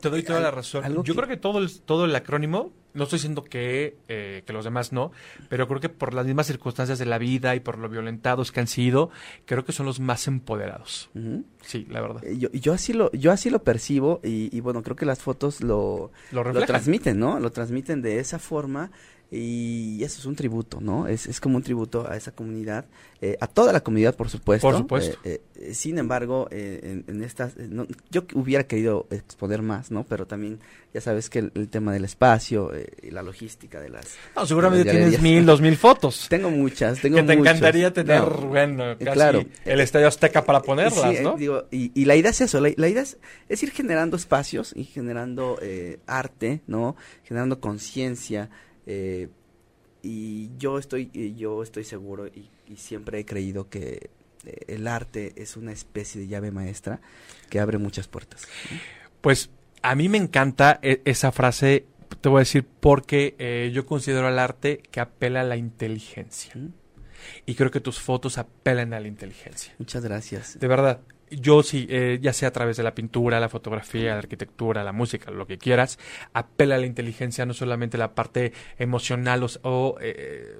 [0.00, 0.82] Te doy toda la razón.
[0.94, 4.52] Yo que- creo que todo el, todo el acrónimo, no estoy diciendo que, eh, que
[4.52, 5.12] los demás no,
[5.48, 8.60] pero creo que por las mismas circunstancias de la vida y por lo violentados que
[8.60, 9.10] han sido,
[9.46, 11.10] creo que son los más empoderados.
[11.62, 12.24] Sí, la verdad.
[12.24, 15.20] Eh, Yo, yo así lo yo así lo percibo y, y bueno creo que las
[15.20, 18.90] fotos lo, Lo lo transmiten no lo transmiten de esa forma
[19.32, 22.86] y eso es un tributo no es, es como un tributo a esa comunidad
[23.20, 25.18] eh, a toda la comunidad por supuesto Por supuesto.
[25.24, 30.04] Eh, eh, sin embargo eh, en, en estas no- yo hubiera querido exponer más no
[30.04, 30.58] pero también
[30.92, 34.44] ya sabes que el, el tema del espacio eh, y la logística de las No,
[34.46, 36.26] seguramente las tienes mil, dos mil fotos.
[36.30, 37.54] tengo muchas tengo que te muchas.
[37.56, 39.44] encantaría tener, No, bueno, casi claro.
[39.64, 41.36] el Estadio Azteca para ponerlas, Sí, ¿no?
[41.36, 44.72] digo, y, y la idea es eso, la, la idea es, es ir generando espacios
[44.74, 46.96] y generando eh, arte, ¿no?
[47.22, 48.50] Generando conciencia.
[48.92, 49.28] Eh,
[50.02, 54.10] y yo estoy, yo estoy seguro y, y siempre he creído que
[54.44, 57.00] eh, el arte es una especie de llave maestra
[57.48, 58.48] que abre muchas puertas.
[59.20, 59.50] Pues
[59.82, 61.84] a mí me encanta e- esa frase,
[62.20, 66.52] te voy a decir, porque eh, yo considero al arte que apela a la inteligencia.
[66.56, 66.72] ¿Mm?
[67.46, 69.74] Y creo que tus fotos apelan a la inteligencia.
[69.78, 70.58] Muchas gracias.
[70.58, 71.00] De verdad.
[71.30, 74.92] Yo sí, eh, ya sea a través de la pintura, la fotografía, la arquitectura, la
[74.92, 75.98] música, lo que quieras,
[76.32, 80.58] apela a la inteligencia, no solamente la parte emocional o, o, eh,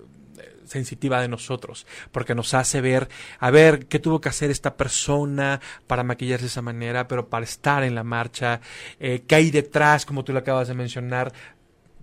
[0.71, 3.09] sensitiva de nosotros, porque nos hace ver,
[3.41, 7.45] a ver, qué tuvo que hacer esta persona para maquillarse de esa manera, pero para
[7.45, 8.61] estar en la marcha,
[9.01, 11.33] eh, qué hay detrás, como tú lo acabas de mencionar,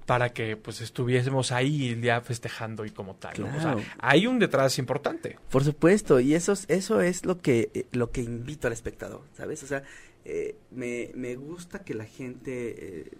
[0.07, 3.41] para que pues estuviésemos ahí el día festejando y como tal.
[3.41, 3.47] ¿no?
[3.55, 5.37] O sea, hay un detrás importante.
[5.51, 9.21] Por supuesto, y eso es, eso es lo que eh, lo que invito al espectador,
[9.35, 9.61] ¿sabes?
[9.63, 9.83] O sea,
[10.23, 13.11] eh, me, me gusta que la gente eh,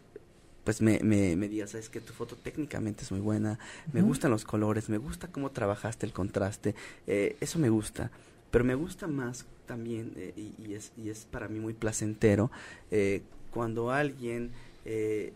[0.63, 3.59] pues me, me, me diga, sabes que tu foto técnicamente es muy buena,
[3.91, 6.73] me gustan los colores, me gusta cómo trabajaste el contraste,
[7.05, 8.11] eh, eso me gusta,
[8.49, 12.49] pero me gusta más también, y, y es, y es para mí muy placentero,
[12.91, 13.21] eh,
[13.51, 14.51] cuando alguien
[14.83, 15.33] eh,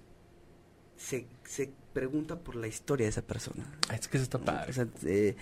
[1.01, 3.65] se, se pregunta por la historia de esa persona.
[3.93, 4.69] Es que eso está padre.
[4.69, 5.35] O sea, eh,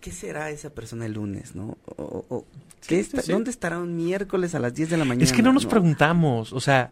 [0.00, 1.78] ¿Qué será esa persona el lunes, no?
[1.84, 2.44] O, o- o,
[2.80, 3.30] Sí, ¿qué sí, está- sí.
[3.30, 5.22] ¿Dónde estará un miércoles a las 10 de la mañana?
[5.22, 6.90] Es que no nos preguntamos, o sea,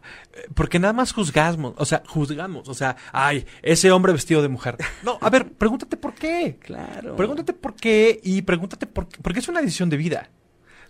[0.53, 4.77] porque nada más juzgamos, o sea, juzgamos, o sea, ay, ese hombre vestido de mujer.
[5.03, 6.55] No, a ver, pregúntate por qué.
[6.61, 7.17] Claro.
[7.17, 10.29] Pregúntate por qué y pregúntate por qué, porque es una decisión de vida.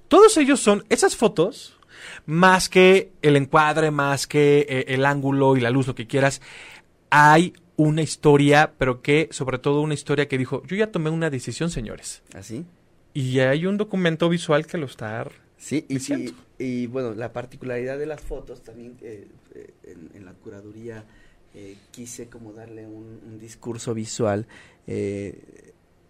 [0.07, 1.75] Todos ellos son esas fotos,
[2.25, 6.41] más que el encuadre, más que eh, el ángulo y la luz, lo que quieras,
[7.09, 11.29] hay una historia, pero que, sobre todo una historia que dijo, yo ya tomé una
[11.29, 12.21] decisión, señores.
[12.35, 12.65] ¿Así?
[13.13, 15.27] Y hay un documento visual que lo está...
[15.57, 20.25] Sí, y, y, y, bueno, la particularidad de las fotos también eh, eh, en, en
[20.25, 21.05] la curaduría
[21.53, 24.47] eh, quise como darle un, un discurso visual.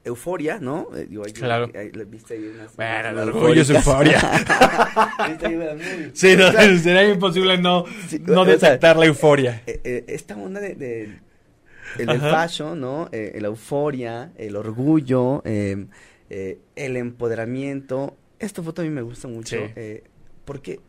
[0.04, 0.88] Euforia, ¿no?
[0.96, 1.70] Eh, digo, ahí- Claro.
[1.76, 4.20] ahí- ahí- ¿viste ahí unas- Bueno, el orgullo es euforia.
[5.30, 8.98] ¿Viste ahí una muy- Sí, no, O sea, sería imposible no, Sí, no sea, detectar
[8.98, 9.62] la euforia.
[9.68, 11.20] eh, eh, esta onda de, de-
[12.00, 13.10] el fashion, ¿no?
[13.12, 15.86] La euforia, el orgullo, eh,
[16.76, 18.16] el empoderamiento.
[18.40, 19.64] Esta foto a mí me gusta mucho Sí.
[19.76, 20.04] eh,
[20.46, 20.80] porque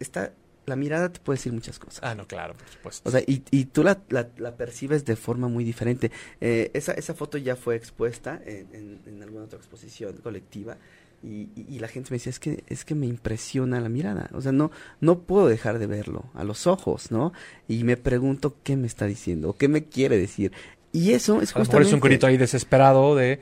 [0.00, 0.32] está
[0.68, 2.00] la mirada te puede decir muchas cosas.
[2.02, 3.08] Ah, no, claro, por supuesto.
[3.08, 6.10] O sea, y, y tú la, la, la percibes de forma muy diferente.
[6.40, 10.76] Eh, esa, esa foto ya fue expuesta en, en- en alguna otra exposición colectiva
[11.22, 14.28] y, y- y la gente me decía, es que, es que me impresiona la mirada.
[14.34, 17.32] O sea, no, no puedo dejar de verlo a los ojos, ¿no?
[17.66, 20.52] Y me pregunto qué me está diciendo, o qué me quiere decir.
[20.92, 21.88] Y eso es a lo mejor justamente...
[21.88, 23.40] es un grito ahí desesperado de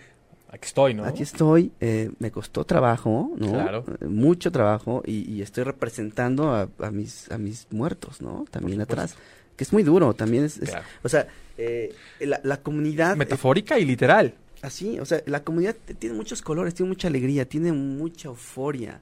[0.56, 1.04] aquí estoy, ¿no?
[1.04, 3.52] Aquí estoy, eh, me costó trabajo, ¿no?
[3.52, 3.84] Claro.
[4.00, 8.44] Eh, Mucho trabajo y, y estoy representando a, a mis a mis muertos, ¿no?
[8.50, 9.16] También atrás,
[9.56, 10.84] que es muy duro, también es, es- Claro.
[11.02, 11.26] o sea,
[11.58, 14.34] eh, la, la comunidad, eh, Metafórica y literal.
[14.62, 19.00] así, o sea, la comunidad tiene muchos colores, tiene mucha alegría, tiene mucha euforia.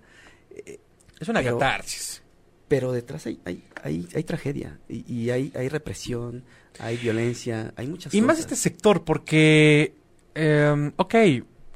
[1.21, 2.23] Es una catarsis.
[2.69, 6.43] Pero detrás hay, hay, hay, hay tragedia y, y, hay, hay represión,
[6.81, 8.25] hay violencia, hay muchas y cosas.
[8.25, 9.95] Y más este sector, porque,
[10.35, 11.15] eh, ok,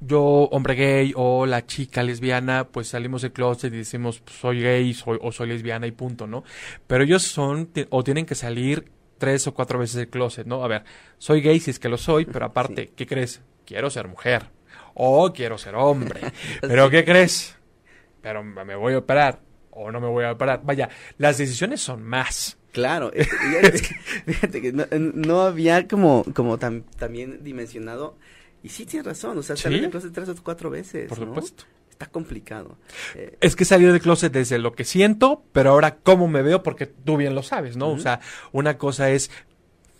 [0.00, 4.62] yo, hombre gay, o la chica lesbiana, pues salimos del closet y decimos, pues, soy
[4.62, 6.44] gay soy, o soy lesbiana y punto, ¿no?
[6.86, 10.64] Pero ellos son, o tienen que salir tres o cuatro veces del closet, ¿no?
[10.64, 10.84] A ver,
[11.18, 12.92] soy gay si es que lo soy, pero aparte, sí.
[12.94, 13.42] ¿qué crees?
[13.66, 14.46] Quiero ser mujer.
[14.94, 16.20] O quiero ser hombre.
[16.60, 16.88] pero.
[16.90, 17.56] ¿qué crees?
[18.22, 19.40] Pero me voy a operar.
[19.70, 20.62] O no me voy a operar.
[20.64, 22.56] Vaya, las decisiones son más.
[22.72, 23.78] Claro, fíjate,
[24.26, 28.16] fíjate que no, no, había como, como tam, también dimensionado
[28.62, 29.82] y sí tienes razón, o sea, salir ¿Sí?
[29.82, 31.08] del closet tres o cuatro veces.
[31.08, 31.26] Por ¿no?
[31.26, 31.64] supuesto.
[31.90, 32.76] Está complicado.
[33.16, 36.62] Eh, es que salir del closet desde lo que siento, pero ahora cómo me veo,
[36.62, 37.88] porque tú bien lo sabes, ¿no?
[37.88, 37.98] Uh -huh.
[37.98, 38.20] O sea,
[38.52, 39.30] una cosa es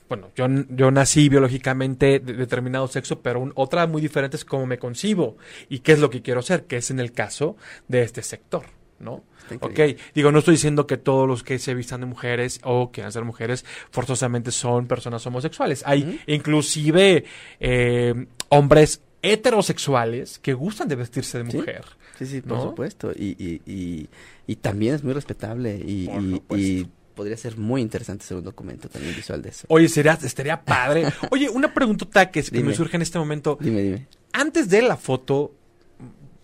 [0.08, 4.66] bueno, yo, yo nací biológicamente de determinado sexo, pero un, otra muy diferente es cómo
[4.66, 5.36] me concibo
[5.68, 7.56] y qué es lo que quiero ser, que es en el caso
[7.88, 8.64] de este sector,
[9.00, 9.24] ¿no?
[9.60, 9.80] Ok,
[10.14, 13.24] digo, no estoy diciendo que todos los que se vistan de mujeres o quieran ser
[13.24, 15.82] mujeres forzosamente son personas homosexuales.
[15.86, 17.24] Hay inclusive
[17.60, 21.84] eh, hombres heterosexuales que gustan de vestirse de mujer.
[22.18, 22.64] Sí, sí, sí por ¿no?
[22.64, 23.12] supuesto.
[23.12, 24.08] Y, y, y,
[24.46, 26.08] y, también es muy respetable y,
[26.54, 29.66] y podría ser muy interesante hacer un documento también visual de eso.
[29.70, 31.04] Oye, sería, estaría padre.
[31.30, 32.68] Oye, una preguntota que, que Dime.
[32.68, 33.58] me surge en este momento.
[33.60, 34.06] Dime, dime.
[34.32, 35.54] Antes de la foto,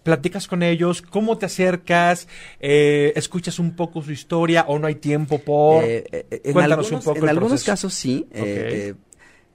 [0.04, 2.28] platicas con ellos, cómo te acercas,
[2.60, 5.82] eh, escuchas un poco su historia o no hay tiempo por...
[5.82, 7.72] Eh, eh, en Cuéntanos algunos, un poco En el algunos proceso.
[7.72, 8.26] casos sí.
[8.30, 8.36] Ok.
[8.36, 8.94] eh,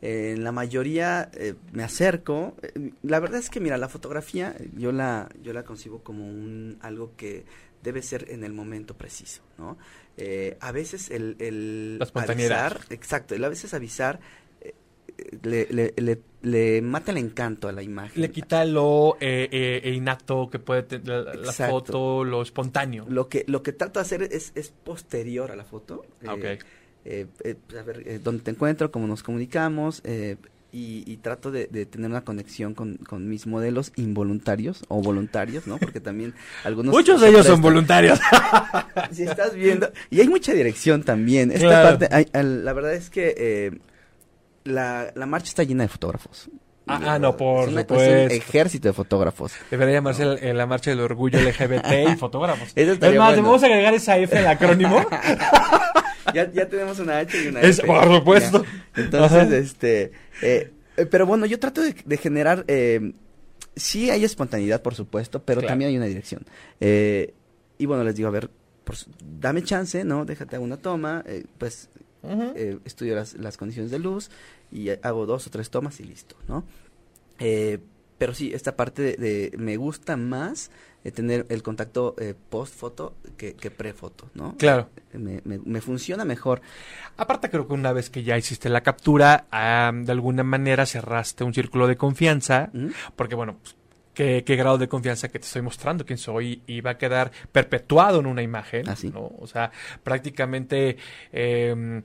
[0.01, 2.55] eh, en la mayoría eh, me acerco.
[2.61, 6.77] Eh, La verdad es que mira, la fotografía yo la yo la concibo como un
[6.81, 7.45] algo que
[7.83, 9.77] debe ser en el momento preciso, ¿no?
[10.17, 14.19] Eh, a veces el, el avisar, exacto, el a veces avisar
[14.61, 14.73] eh,
[15.43, 18.21] le, le, le, le mata el encanto a la imagen.
[18.21, 19.49] Le quita lo eh,
[19.83, 23.05] eh, innato que puede tener la, la foto, lo espontáneo.
[23.09, 26.05] Lo que lo que trato de hacer es, es posterior a la foto.
[26.25, 26.43] Ah, ok.
[26.43, 26.59] Eh,
[27.05, 30.35] eh, eh, pues, a ver eh, dónde te encuentro, cómo nos comunicamos eh,
[30.71, 35.65] y, y trato de, de tener una conexión con, con mis modelos involuntarios o voluntarios,
[35.65, 35.77] ¿no?
[35.77, 36.93] Porque también algunos...
[36.93, 38.19] Muchos de ellos son voluntarios.
[39.11, 39.91] Si estás viendo...
[40.11, 41.51] Y hay mucha dirección también.
[41.51, 41.99] Esta Claro.
[41.99, 43.71] parte, hay- la verdad es que eh,
[44.69, 46.49] la, la marcha está llena de fotógrafos.
[46.91, 47.93] Ah, ah, no, por supuesto.
[47.93, 47.99] un
[48.31, 49.53] ejército de fotógrafos.
[49.69, 52.71] Debería llamarse el- el- la marcha del orgullo LGBT y fotógrafos.
[52.75, 53.31] Eso Es más, bueno.
[53.35, 55.05] ¿le vamos a agregar esa F al acrónimo?
[56.33, 57.87] ya, ya tenemos una H y una Es- F.
[57.87, 58.63] por supuesto.
[58.95, 59.03] Ya.
[59.03, 59.55] Entonces, Ajá.
[59.57, 63.13] este, eh, eh, pero bueno, yo trato de, de generar, eh,
[63.75, 65.71] sí hay espontaneidad, por supuesto, pero Claro.
[65.71, 66.43] también hay una dirección.
[66.79, 67.33] Eh,
[67.77, 68.49] y bueno, les digo, a ver,
[68.83, 70.25] por dame chance, ¿no?
[70.25, 71.23] Déjate una toma,
[71.59, 71.89] pues
[72.23, 74.29] eh, estudio las, las condiciones de luz
[74.71, 76.63] y hago dos o tres tomas y listo, ¿no?
[77.39, 77.79] Eh,
[78.17, 80.71] pero sí, esta parte de, de- me gusta más
[81.05, 84.55] eh, tener el contacto eh, post foto que, que pre foto, ¿no?
[84.57, 84.89] Claro.
[85.13, 86.61] Me, me, me funciona mejor.
[87.15, 91.45] Aparte creo que una vez que ya hiciste la captura, ah, de alguna manera cerraste
[91.45, 92.87] un círculo de confianza, ¿Mm?
[93.15, 93.77] porque bueno, pues,
[94.13, 97.31] ¿qué, qué grado de confianza que te estoy mostrando quién soy y va a quedar
[97.53, 99.09] perpetuado en una imagen, Así.
[99.09, 99.31] ¿no?
[99.39, 99.71] O sea,
[100.03, 100.97] prácticamente...
[101.31, 102.01] eh,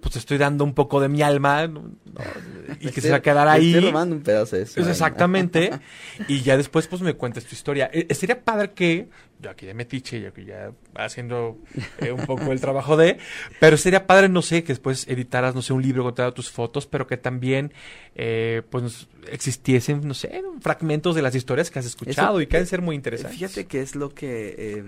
[0.00, 1.84] pues te estoy dando un poco de mi alma ¿no?
[2.80, 3.72] y que se va a quedar ahí.
[3.72, 4.72] Estoy robando un pedazo de eso.
[4.72, 4.90] Es ahí, ¿no?
[4.90, 5.70] exactamente.
[6.28, 7.88] y ya después, pues me cuentes tu historia.
[7.92, 9.08] Eh, sería padre que,
[9.40, 11.58] yo aquí de metiche, yo aquí ya haciendo
[11.98, 13.18] eh, un poco el trabajo de,
[13.60, 16.50] pero sería padre, no sé, que después editaras, no sé, un libro con todas tus
[16.50, 17.72] fotos, pero que también,
[18.16, 22.56] eh, pues existiesen, no sé, fragmentos de las historias que has escuchado Eso, y que
[22.56, 23.38] han eh, ser muy interesantes.
[23.38, 24.84] Fíjate que es lo que eh,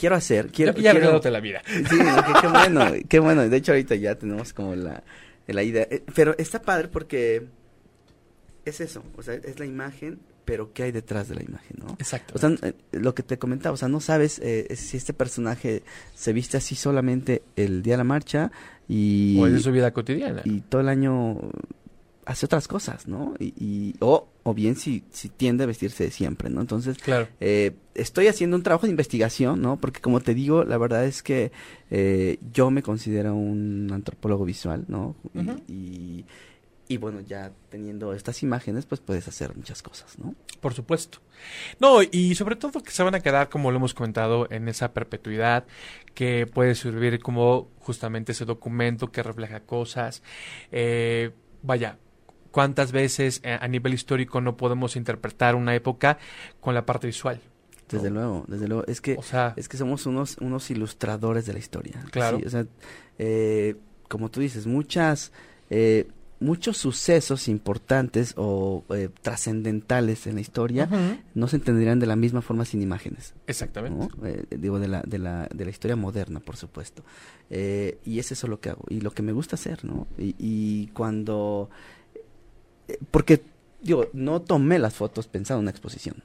[0.00, 0.48] quiero hacer.
[0.48, 1.62] Quiero, Yo que ya quiero- la vida.
[1.66, 1.98] Sí,
[2.40, 3.46] qué bueno, qué bueno.
[3.48, 5.02] De hecho, ahorita ya tenemos como la,
[5.46, 5.86] la idea.
[5.90, 7.46] Eh, Pero está padre porque
[8.64, 11.92] es eso, o sea, es la imagen, pero ¿qué hay detrás de la imagen, no?
[11.98, 12.32] Exacto.
[12.34, 15.82] O sea, eh, lo que te comentaba, o sea, no sabes eh, si este personaje
[16.14, 18.50] se viste así solamente el día de la marcha
[18.88, 20.42] y, o es de su vida cotidiana.
[20.44, 21.38] y todo el año
[22.30, 23.34] hace otras cosas, ¿no?
[23.40, 26.60] Y, y- o, o bien si, si tiende a vestirse de siempre, ¿no?
[26.60, 27.26] Entonces, Claro.
[27.40, 29.78] eh, estoy haciendo un trabajo de investigación, ¿no?
[29.80, 31.50] Porque como te digo, la verdad es que
[31.90, 35.16] eh, yo me considero un antropólogo visual, ¿no?
[35.68, 36.24] Y-
[36.88, 40.34] y bueno, ya teniendo estas imágenes, pues puedes hacer muchas cosas, ¿no?
[40.60, 41.18] Por supuesto.
[41.80, 44.92] No, y sobre todo que se van a quedar, como lo hemos comentado, en esa
[44.92, 45.66] perpetuidad
[46.14, 50.22] que puede servir como justamente ese documento que refleja cosas.
[50.72, 51.30] Eh,
[51.62, 51.96] vaya,
[52.50, 56.18] ¿cuántas veces eh, a nivel histórico no podemos interpretar una época
[56.60, 57.40] con la parte visual?
[57.88, 58.20] Desde ¿no?
[58.20, 58.84] luego, desde luego.
[58.86, 62.04] Es que O sea, es que somos unos unos ilustradores de la historia.
[62.10, 62.38] Claro.
[62.38, 62.66] Sí, o sea,
[63.18, 63.76] eh,
[64.08, 65.32] como tú dices, muchas
[65.70, 66.08] eh,
[66.40, 70.88] muchos sucesos importantes o eh, trascendentales en la historia
[71.34, 73.34] no se entenderían de la misma forma sin imágenes.
[73.46, 74.08] Exactamente.
[74.24, 77.04] Eh, digo, de la, de, la, de la historia moderna, por supuesto.
[77.50, 80.06] Y es eso lo que hago y lo que me gusta hacer, ¿no?
[80.18, 81.68] Y, y cuando...
[83.10, 83.42] porque,
[83.82, 86.22] digo, no tomé las fotos pensando en una exposición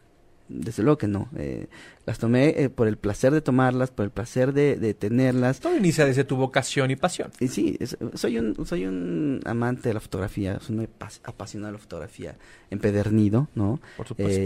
[0.47, 1.29] desde luego que no.
[1.37, 1.67] Eh,
[2.05, 5.59] las tomé eh, por el placer de tomarlas, por el placer de, de tenerlas.
[5.59, 7.31] Todo inicia desde tu vocación y pasión.
[7.39, 7.77] Y sí,
[8.13, 10.89] soy un soy un amante de la fotografía, soy un
[11.23, 12.35] apasionado de la fotografía,
[12.69, 13.79] empedernido, ¿no?
[13.97, 14.41] Por supuesto.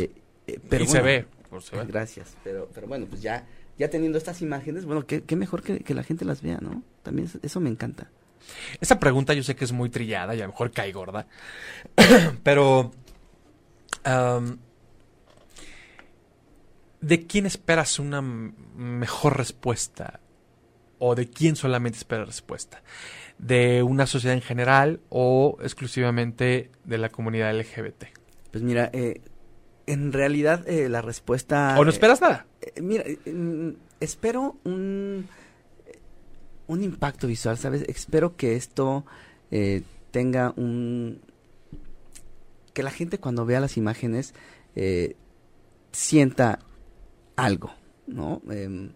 [0.48, 1.26] Eh, pero y se ve.
[1.50, 5.64] Por Gracias, pero pero bueno, pues ya ya teniendo estas imágenes, bueno, qué, qué mejor
[5.64, 6.84] que, que, la gente las vea, ¿no?
[7.02, 8.10] También eso me encanta.
[8.82, 11.28] Esa pregunta yo sé que es muy trillada y a lo mejor cae gorda,
[12.43, 12.91] pero
[17.02, 20.19] ¿De quién esperas una mejor respuesta?
[20.97, 22.82] ¿O de quién solamente esperas respuesta?
[23.38, 28.06] ¿De una sociedad en general o exclusivamente de la comunidad LGBT?
[28.52, 29.21] Pues mira, eh,
[29.86, 31.75] en realidad eh, la respuesta...
[31.80, 32.47] ¿O no esperas nada?
[32.60, 33.69] Eh, mira, mm,
[34.02, 35.25] espero un,
[36.70, 37.84] un impacto visual, ¿sabes?
[37.88, 39.06] Espero que esto
[40.12, 41.20] tenga un...
[42.74, 44.34] que la gente cuando vea las imágenes
[45.92, 46.60] sienta
[47.36, 47.72] algo,
[48.08, 48.42] ¿no?
[48.50, 48.92] Em,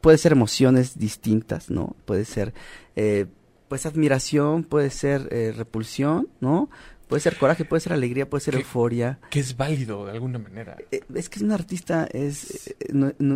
[0.00, 1.96] puede ser emociones distintas, ¿no?
[2.04, 2.54] Puede ser,
[2.94, 3.26] eh,
[3.68, 6.70] pues, admiración, puede ser eh, repulsión, ¿no?
[7.08, 9.18] Puede ser coraje, puede ser alegría, puede ser euforia.
[9.30, 10.76] Que es válido de alguna manera.
[10.90, 12.74] Eh, es que es un artista, es,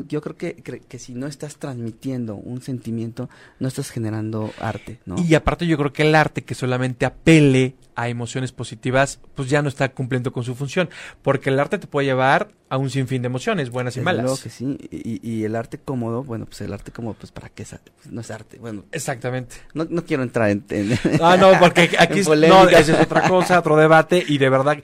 [0.09, 5.17] yo creo que, que, si no estás transmitiendo un sentimiento, no estás generando arte, ¿no?
[5.19, 9.63] Y aparte yo creo que el arte que solamente apele a emociones positivas, pues ya
[9.63, 10.91] no está cumpliendo con su función,
[11.23, 14.25] porque el arte te puede llevar a un sinfín de emociones, buenas y malas.
[14.25, 17.67] Claro que sí, y, el arte cómodo, bueno, pues el arte cómodo, pues para qué,
[18.11, 18.85] no es arte, bueno.
[18.93, 19.57] Exactamente.
[19.75, 20.65] No, no quiero entrar en...
[21.21, 24.79] ah, no, porque aquí no, es otra cosa, otro debate, y de verdad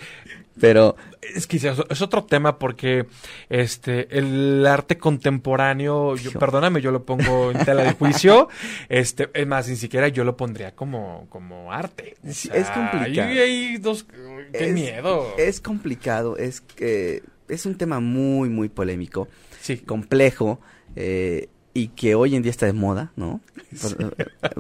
[0.59, 0.97] pero
[1.35, 3.07] es que es otro tema porque
[3.51, 8.49] este el arte contemporáneo, yo, perdóname, yo lo pongo en tela de juicio,
[8.89, 12.17] este es más ni siquiera yo lo pondría como como arte.
[12.25, 13.29] es complicado.
[13.29, 14.07] Hay, dos
[14.53, 15.35] qué miedo.
[15.37, 19.29] Es complicado, es que es un tema muy muy polémico,
[19.61, 19.79] sí.
[19.79, 20.61] complejo
[20.95, 23.41] eh, y que hoy en día está de moda, ¿no?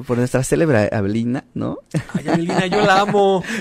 [0.07, 1.79] Por, nuestra célebre Abelina, ¿no?
[2.15, 3.43] Ay, Abelina, yo la amo.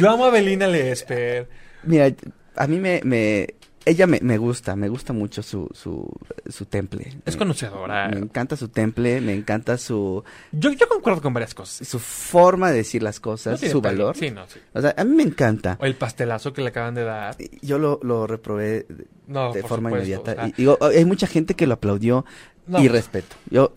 [0.00, 1.48] Yo amo a Belina Lesper.
[1.82, 2.12] Mira,
[2.54, 3.55] a mí me, me
[3.86, 6.10] ella me, me, gusta, me gusta mucho su, su,
[6.48, 7.18] su temple.
[7.24, 8.08] Es conocedora.
[8.08, 10.24] Me encanta su temple, me encanta su...
[10.50, 11.86] Yo, yo concuerdo con varias cosas.
[11.86, 14.16] Su forma de decir las cosas, su valor.
[14.16, 14.58] Sí, no, sí.
[14.74, 15.78] O sea, a mí me encanta.
[15.80, 17.36] O el pastelazo que le acaban de dar.
[17.62, 18.86] Yo lo, lo reprobé
[19.26, 20.48] de forma inmediata.
[20.48, 22.24] y, digo, hay mucha gente que lo aplaudió
[22.78, 23.36] y respeto.
[23.48, 23.72] Yo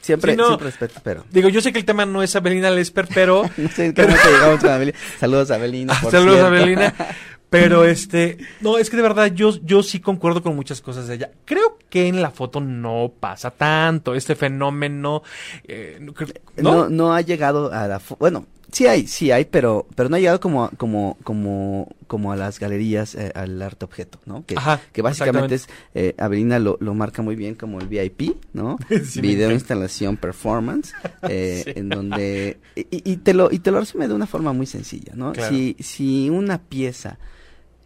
[0.00, 1.24] Siempre, siempre respeto, pero.
[1.30, 3.42] Digo, yo sé que el tema no es Abelina Lesper, pero.
[3.56, 4.98] no sé cómo llegamos con Abelina.
[5.18, 5.94] Saludos, Abelina.
[6.00, 6.94] Por Saludos, Abelina.
[7.50, 11.14] Pero este, no, es que de verdad yo, yo sí concuerdo con muchas cosas de
[11.14, 11.30] ella.
[11.44, 15.22] Creo que en la foto no pasa tanto este fenómeno.
[15.64, 16.14] Eh, ¿no?
[16.56, 16.88] ¿no?
[16.90, 20.40] No, ha llegado a la, bueno, Sí hay, sí hay, pero, pero no ha llegado
[20.40, 24.44] como, como, como, como a las galerías, eh, al arte objeto, ¿no?
[24.44, 24.56] Que,
[24.92, 28.76] que básicamente es, eh, Avelina lo, lo marca muy bien como el VIP, ¿no?
[29.16, 34.12] Video, instalación, performance, eh, en donde, y, y, te lo, y te lo resume de
[34.12, 35.32] una forma muy sencilla, ¿no?
[35.48, 37.18] Si, si una pieza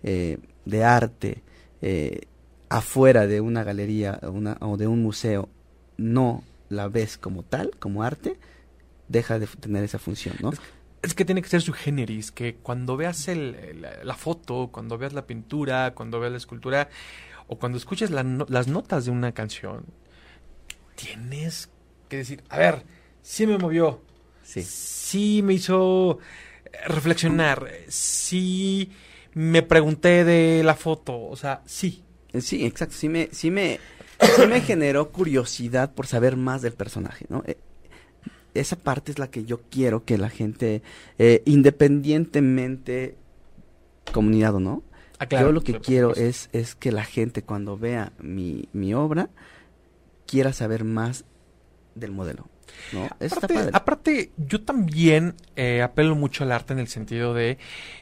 [0.02, 1.42] eh, de arte
[1.80, 2.22] eh,
[2.68, 5.48] afuera de una galería una, o de un museo
[5.96, 8.38] no la ves como tal, como arte,
[9.08, 10.52] deja de tener esa función, ¿no?
[11.02, 15.12] Es que tiene que ser su generis, que cuando veas el, la, foto, cuando veas
[15.12, 16.88] la pintura, cuando veas la escultura,
[17.48, 19.84] o cuando escuches las notas de una canción,
[20.94, 21.70] tienes
[22.08, 22.84] que decir, a ver,
[23.20, 24.00] sí me movió,
[24.42, 26.18] sí, sí me hizo
[26.86, 28.92] reflexionar, sí
[29.34, 32.04] me pregunté de la foto, o sea, sí.
[32.38, 33.78] Sí, exacto, sí me, sí me,
[34.20, 37.42] sí me generó curiosidad por saber más del personaje, ¿no?
[37.46, 37.58] Eh,
[38.54, 40.82] esa parte es la que yo quiero que la gente,
[41.18, 43.16] eh, independientemente
[44.12, 44.82] comunidad o no,
[45.18, 49.30] ah, yo lo que quiero es, es que la gente cuando vea mi, mi obra
[50.26, 51.24] quiera saber más
[51.94, 52.48] del modelo.
[52.92, 53.06] ¿No?
[53.06, 57.58] Aparte, aparte, yo también eh, apelo mucho al arte en el sentido de,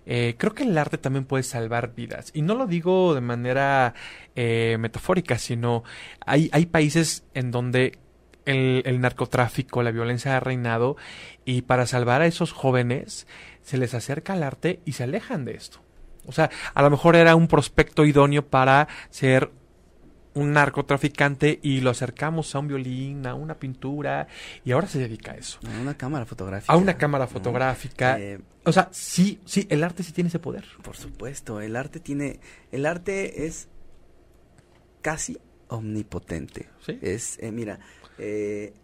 [0.06, 2.30] eh, creo que el arte también puede salvar vidas.
[2.34, 3.94] Y no lo digo de manera
[4.34, 5.84] metafórica, sino
[6.24, 7.98] hay, hay países en donde
[8.44, 10.96] el, narcotráfico, la violencia ha reinado
[11.44, 13.26] y para salvar a esos jóvenes
[13.62, 15.80] se les acerca al arte y se alejan de esto.
[16.26, 19.50] O sea, a lo mejor era un prospecto idóneo para ser
[20.34, 24.28] un narcotraficante y lo acercamos a un violín, a una pintura,
[24.64, 25.58] y ahora se dedica a eso.
[25.66, 26.72] A una cámara fotográfica.
[26.72, 28.18] A una cámara fotográfica.
[28.18, 30.64] Eh, o sea, sí, sí, el arte sí tiene ese poder.
[30.82, 33.68] Por supuesto, el arte tiene, el arte es
[35.02, 36.68] casi omnipotente.
[36.84, 36.98] ¿Sí?
[37.00, 37.80] Es, eh, mira,
[38.18, 38.74] eh,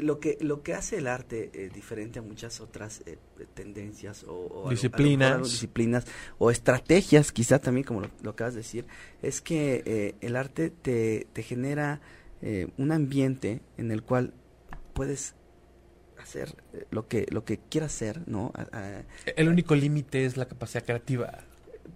[0.00, 3.18] lo que lo que hace el arte eh, diferente a muchas otras eh,
[3.54, 5.42] tendencias o, disciplinas.
[5.42, 6.06] disciplinas
[6.38, 8.86] o estrategias quizá también como lo, acabas de decir
[9.22, 12.00] es que eh, el arte te, te genera
[12.78, 14.32] un ambiente en el cual
[14.94, 15.34] puedes
[16.16, 16.56] hacer
[16.90, 18.50] lo que lo que quieras hacer no
[19.36, 21.44] el único límite es la capacidad creativa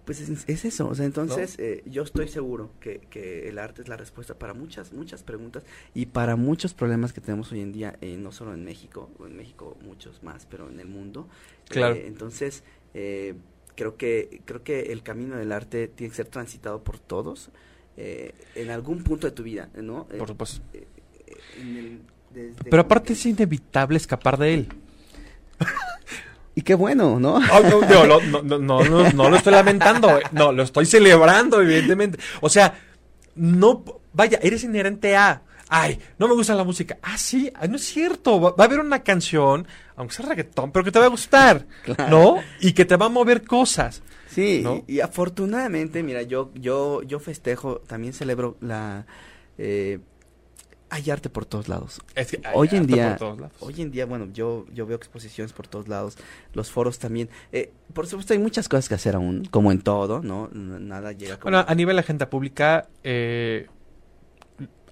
[0.04, 3.88] pues es, eso, o sea, entonces eh, yo estoy seguro que, que, el arte es
[3.88, 5.64] la respuesta para muchas, muchas preguntas
[5.94, 9.36] y para muchos problemas que tenemos hoy en día, eh, no solo en México, en
[9.36, 11.28] México muchos más, pero en el mundo.
[11.68, 11.94] Claro.
[11.94, 16.98] Eh, entonces, creo que creo que el camino del arte tiene que ser transitado por
[16.98, 17.50] todos
[17.96, 20.06] en algún punto de tu vida, ¿no?
[20.06, 20.62] Por supuesto.
[22.70, 24.68] pero aparte es inevitable escapar de él.
[26.54, 27.40] Y qué bueno, ¿no?
[27.40, 32.18] no, no, no, no, lo estoy lamentando, no, lo estoy celebrando, evidentemente.
[32.40, 32.74] O sea,
[33.34, 36.98] no, vaya, eres inherente a, ay, no me gusta la música.
[37.02, 40.92] Ah, sí, no es cierto, va, a haber una canción, aunque sea reggaetón, pero que
[40.92, 41.66] te va a gustar,
[42.08, 42.36] ¿no?
[42.60, 44.02] Y que te va a mover cosas.
[44.28, 49.06] Sí, y, afortunadamente, mira, yo, yo, yo festejo, también celebro la...
[49.58, 50.00] Eh,
[50.94, 52.00] hay arte por todos lados.
[52.54, 53.18] hoy en día,
[53.58, 56.16] hoy en día, bueno, yo yo veo exposiciones por todos lados,
[56.52, 57.28] los foros también.
[57.50, 60.48] Eh, por supuesto, hay muchas cosas que hacer aún, como en todo, ¿no?
[60.52, 61.40] Nada llega.
[61.40, 61.50] Como...
[61.50, 63.66] Bueno, a nivel de agenda pública, eh,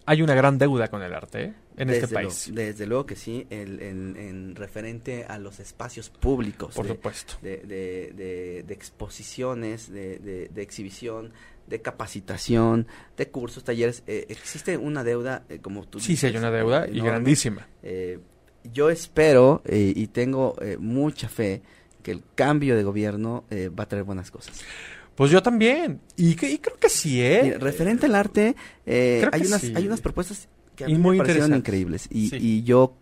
[0.05, 1.45] hay una gran deuda con el arte.
[1.45, 1.55] ¿eh?
[1.77, 2.51] En este país.
[2.53, 6.75] desde luego que sí, el, en, referente a los espacios públicos.
[6.75, 7.35] Por supuesto.
[7.41, 11.33] De, de, de, exposiciones, de, exhibición,
[11.67, 12.87] de capacitación,
[13.17, 14.03] de cursos, talleres.
[14.07, 17.67] Eh, existe una deuda, eh, como tú Sí, sí, hay una deuda y grandísima.
[17.83, 18.19] Eh,
[18.73, 21.63] yo espero y tengo mucha fe
[22.05, 23.45] que el cambio de gobierno
[23.77, 24.61] va a traer buenas cosas.
[25.17, 26.01] Pues yo también.
[26.17, 27.59] Y, creo que sí, ¿eh?
[27.59, 28.55] referente al arte,
[28.87, 32.07] hay, unas, hay unas propuestas que a mí me parecieron increíbles.
[32.09, 32.95] Y, y yo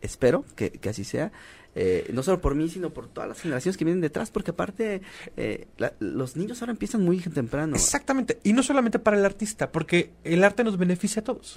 [0.00, 1.32] espero que, que así sea.
[1.80, 5.00] Eh, no solo por mí, sino por todas las generaciones que vienen detrás, porque aparte
[5.36, 5.68] eh,
[6.00, 7.76] los niños ahora empiezan muy temprano.
[7.76, 11.54] Exactamente, y no solamente para el artista, porque el arte nos beneficia a todos.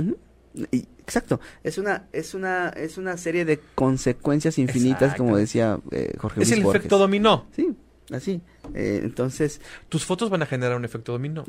[0.72, 6.44] exacto, es una es una es una serie de consecuencias infinitas, como decía eh, Jorge.
[6.44, 7.48] Es el efecto dominó.
[7.56, 7.76] Sí,
[8.12, 8.42] así.
[8.76, 9.60] entonces,
[9.90, 11.46] tus fotos van a generar un efecto dominó.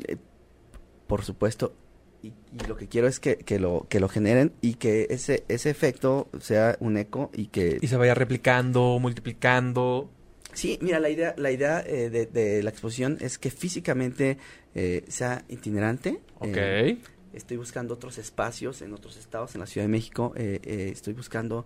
[1.05, 1.75] por supuesto,
[2.23, 2.33] y,
[2.67, 6.29] lo que quiero es que, que, lo, que lo generen y que ese, ese efecto
[6.39, 7.77] sea un eco y que...
[7.81, 10.09] Y se vaya replicando, multiplicando.
[10.53, 14.37] Sí, mira, la idea, la idea eh, de, de, la exposición es que físicamente
[14.73, 16.21] eh, sea itinerante.
[16.39, 16.55] Ok.
[16.55, 16.97] Eh,
[17.33, 20.33] estoy buscando otros espacios en otros estados, en la Ciudad de México.
[20.35, 21.65] estoy buscando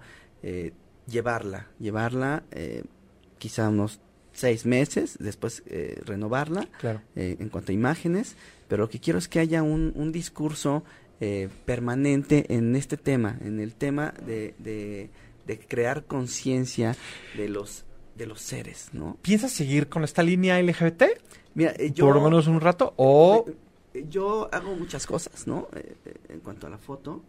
[1.08, 2.44] llevarla, llevarla
[3.38, 4.00] quizá unos
[4.38, 5.64] seis meses, después
[6.06, 7.02] renovarla claro.
[7.16, 8.36] en cuanto a imágenes
[8.68, 10.84] pero lo que quiero es que haya un, un discurso
[11.20, 15.10] eh, permanente en este tema, en el tema de, de,
[15.68, 16.96] crear conciencia
[17.36, 17.86] de los
[18.16, 19.16] de los seres, ¿no?
[19.22, 21.04] ¿Piensas seguir con esta línea LGBT?
[21.54, 23.46] Mira, eh, yo, por lo menos un rato o
[23.94, 25.68] eh, yo hago muchas cosas, ¿no?
[26.30, 27.24] en cuanto a la foto,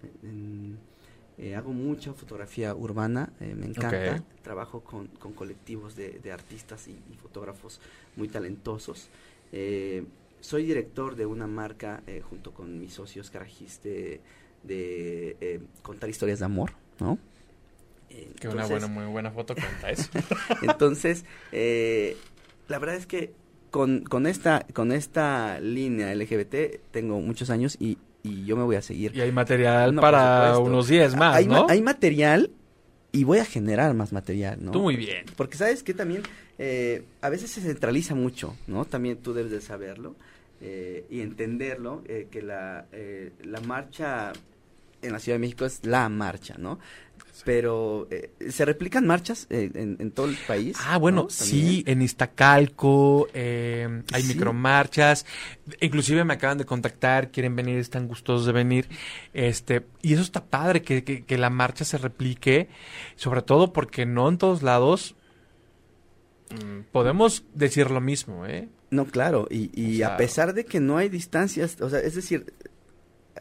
[1.56, 7.16] hago mucha fotografía urbana, me encanta, trabajo con, con colectivos de, de artistas y, y,
[7.16, 7.80] fotógrafos
[8.16, 9.08] muy talentosos.
[9.52, 10.04] Eh,
[10.40, 14.20] soy director de una marca eh, junto con mis socios Carajis de,
[14.68, 17.18] eh, contar historias de amor, ¿no?
[18.40, 20.10] que una buena, muy buena foto cuenta eso.
[20.62, 22.16] entonces, eh,
[22.66, 23.32] la verdad es que
[23.70, 27.98] con, con, esta, con esta línea LGBT tengo muchos años y,
[28.28, 29.14] y yo me voy a seguir.
[29.14, 31.66] Y hay material para unos 10 más, hay, ¿no?
[31.68, 32.50] hay material
[33.12, 34.70] y voy a generar más material, ¿no?
[34.70, 35.24] Tú muy bien.
[35.36, 36.22] Porque sabes que también
[36.58, 38.84] eh, a veces se centraliza mucho, ¿no?
[38.84, 40.14] También tú debes de saberlo
[40.60, 42.86] eh, y entenderlo, eh, que la,
[43.44, 44.32] la marcha
[45.00, 46.78] en la Ciudad de México es la marcha, ¿no?
[47.44, 48.08] Pero
[48.48, 50.76] se replican marchas en, todo el país.
[50.84, 55.26] Ah, bueno, sí, en Iztacalco hay micromarchas.
[55.80, 58.88] Inclusive me acaban de contactar, quieren venir, están gustosos de venir.
[59.32, 62.68] Este, y eso está padre, que, que la marcha se replique,
[63.16, 65.14] sobre todo porque no en todos lados
[66.50, 68.68] Mm, podemos decir lo mismo, ¿eh?
[68.90, 72.54] No, claro, y, y a pesar de que no hay distancias, o sea, es decir,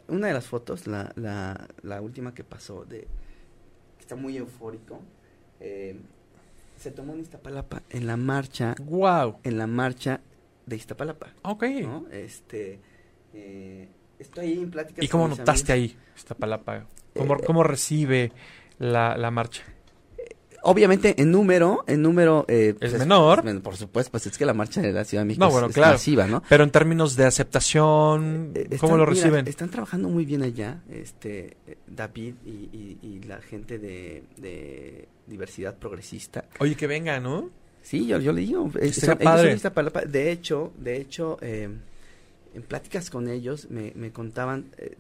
[0.10, 3.08] una de las fotos, la, la, la última que pasó, de
[4.08, 5.02] está muy eufórico,
[5.60, 6.00] eh,
[6.78, 9.40] se tomó en Iztapalapa, en la marcha, wow.
[9.44, 10.22] en la marcha
[10.66, 11.34] de Iztapalapa.
[11.42, 11.64] Ok.
[12.12, 12.80] Este,
[13.34, 15.96] eh, estoy ahí en pláticas ¿Y cómo notaste amigos.
[15.98, 16.86] ahí Iztapalapa?
[17.18, 18.32] ¿Cómo, Eh, cómo recibe
[18.80, 19.64] la, la marcha?
[20.70, 22.46] Obviamente, en número, en número...
[22.48, 23.42] eh, Es pues, menor.
[23.42, 25.54] pues, por supuesto, pues es que la marcha de la Ciudad de México No, es-
[25.54, 25.94] bueno, es, claro.
[25.94, 26.44] masiva, ¿no?
[26.50, 29.48] Pero en términos de aceptación, Eh, ¿cómo están- lo mira, reciben?
[29.48, 35.08] están trabajando muy bien allá, este, eh, David y, y- y la gente de, de
[35.28, 36.46] diversidad progresista.
[36.60, 37.50] Oye, que venga, ¿no?
[37.82, 40.08] Sí, yo, yo le digo, eh, son- ellos padre.
[40.08, 41.70] de hecho, de hecho, eh,
[42.54, 44.96] en pláticas con ellos me, me contaban eh,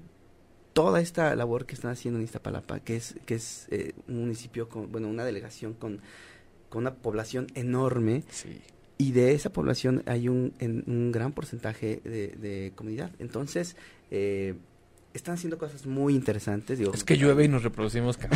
[0.77, 4.69] toda esta labor que están haciendo en Iztapalapa, que es, que es eh, un municipio
[4.69, 5.99] con, bueno, una delegación con,
[6.69, 8.61] con una población enorme Sí.
[8.99, 13.09] y de esa población hay un, en- un gran porcentaje de, de comunidad.
[13.17, 13.75] Entonces,
[14.11, 14.53] eh,
[15.15, 16.77] están haciendo cosas muy interesantes.
[16.77, 18.19] Digo, Es que llueve y nos reproducimos.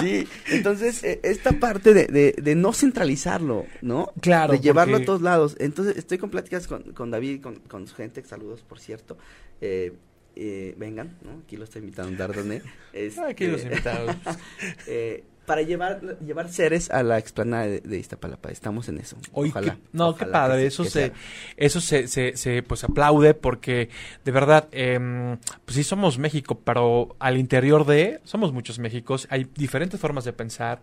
[0.00, 4.12] Sí, entonces eh, esta parte de, de, de no centralizarlo, ¿no?
[4.20, 5.56] Claro, De llevarlo porque- a todos lados.
[5.60, 9.16] Entonces estoy con pláticas con, con David, con, con su gente, saludos por cierto.
[9.60, 9.92] Eh,
[10.36, 11.42] eh, vengan, ¿no?
[11.44, 12.62] Aquí lo estoy invitando Dardone.
[12.92, 14.16] Este, Aquí los invitados.
[14.86, 18.50] eh, para llevar, llevar seres a la explanada de, de Iztapalapa.
[18.50, 19.16] Estamos en eso.
[19.32, 19.78] Ojalá.
[19.92, 21.12] no, ojalá qué padre, que eso que se,
[21.56, 23.88] eso se, se, se, pues aplaude porque
[24.24, 29.46] de verdad, em, pues sí somos México, pero al interior de, somos muchos Méxicos, hay
[29.54, 30.80] diferentes formas de pensar,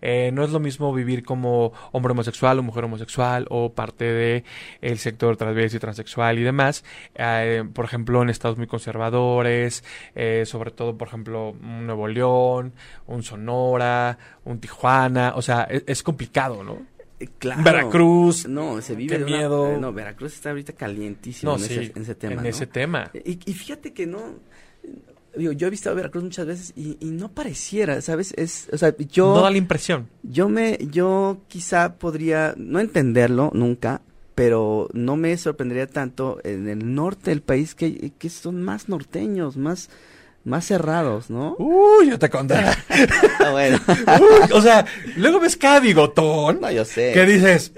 [0.00, 4.44] eh, no es lo mismo vivir como hombre homosexual o mujer homosexual o parte de
[4.80, 6.84] el sector transvesti, transexual y demás,
[7.14, 9.84] Eh, por ejemplo, en estados muy conservadores,
[10.14, 12.72] eh, sobre todo, por ejemplo, un Nuevo León,
[13.06, 13.99] un Sonora,
[14.44, 16.78] un Tijuana, o sea, es, es complicado, ¿no?
[17.18, 17.62] Eh, claro.
[17.62, 19.68] Veracruz, No, se vive Qué una- miedo.
[19.72, 22.34] eh, no, Veracruz está ahorita calientísimo No, en, sí, ese, en ese tema.
[22.34, 22.48] en ¿no?
[22.48, 23.10] ese tema.
[23.24, 24.18] Y, y fíjate que no.
[25.36, 28.34] Digo, yo he visitado Veracruz muchas veces y, y no pareciera, ¿sabes?
[28.36, 30.08] Es, o sea, yo, no da la impresión.
[30.24, 34.00] yo me, yo quizá podría no entenderlo nunca,
[34.34, 39.56] pero no me sorprendería tanto en el norte del país que, que son más norteños,
[39.56, 39.88] más,
[40.44, 41.54] más cerrados, ¿no?
[41.58, 42.54] Uy, yo te conté.
[43.40, 43.78] Ah, bueno.
[44.20, 44.84] Uy, o sea,
[45.16, 47.12] luego ves cada bigotón No, yo sé.
[47.12, 47.72] que dices,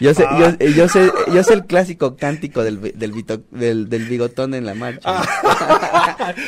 [0.00, 3.88] Yo sé, yo, eh, yo sé, yo sé el clásico cántico del, del, bito- del,
[3.88, 5.22] del bigotón en la marcha.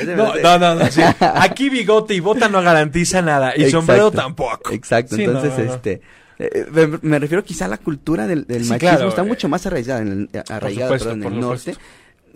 [0.06, 1.00] Me no, no, no, no, sí.
[1.20, 3.78] Aquí bigote y bota no garantiza nada y Exacto.
[3.78, 4.70] sombrero tampoco.
[4.72, 5.74] Exacto, Sí, entonces, no, no, no.
[5.74, 6.00] este,
[6.38, 9.26] eh, me, me refiero quizá a la cultura del, del Sí, machismo, claro, está eh,
[9.26, 11.82] mucho más arraigada en el, arraigada, supuesto, perdón, en el norte, supuesto.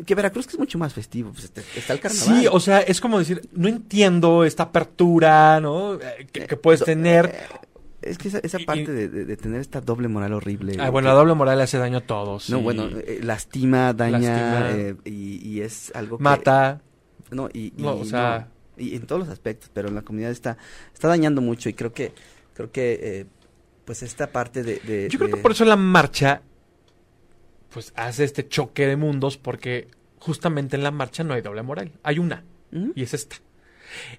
[0.06, 2.40] Que Veracruz que es mucho más festivo, pues este- está el carnaval.
[2.40, 5.94] Sí, o sea, es como decir, no entiendo esta apertura, ¿no?
[5.94, 7.26] Eh, Que, que puedes Eh, tener.
[7.26, 7.38] eh,
[8.00, 10.76] Es que esa, esa parte y- de, tener esta doble moral horrible.
[10.78, 12.48] Ah, bueno, que- la doble moral hace daño a todos.
[12.48, 14.96] No, bueno, eh, lastima, daña, Lastima.
[15.04, 16.22] y, y es algo que...
[16.22, 16.80] mata.
[17.32, 20.02] No, y, y No, o sea- no, y en todos los aspectos, pero en la
[20.02, 20.56] comunidad está,
[20.94, 22.12] está dañando mucho y creo que,
[22.54, 23.26] creo que,
[23.84, 24.76] pues esta parte de...
[24.78, 26.42] de- Yo creo que por eso la marcha,
[27.72, 29.88] pues hace este choque de mundos, porque
[30.18, 32.44] justamente en la marcha no hay doble moral, hay una,
[32.94, 33.36] y es esta.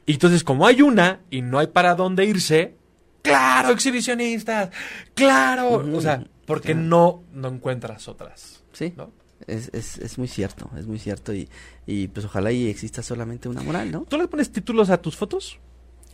[0.06, 2.76] Y entonces, como hay una y no hay para dónde irse,
[3.22, 4.70] claro, exhibicionistas,
[5.14, 6.88] claro, o sea, porque claro.
[6.88, 9.12] no, no encuentras otras, Sí, ¿no?
[9.48, 11.50] es, es, es muy cierto, es muy cierto y,
[11.86, 14.02] y pues ojalá y exista solamente una moral, ¿no?
[14.08, 15.60] ¿Tú le pones títulos a tus fotos?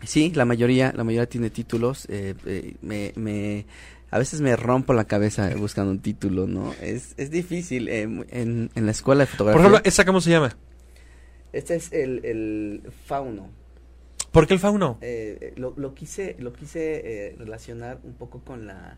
[0.03, 3.65] Sí, la mayoría, la mayoría tiene títulos, eh, eh, me, me,
[4.11, 6.73] a veces me rompo la cabeza buscando un título, ¿no?
[6.81, 9.61] Es, es difícil, eh, en, en la escuela de Por fotografía.
[9.67, 10.55] ejemplo, ¿esa cómo se llama?
[11.53, 13.49] este es el, el fauno.
[14.31, 14.97] ¿Por qué el fauno?
[15.01, 18.97] Eh, eh, lo, lo quise, lo quise eh, relacionar un poco con la,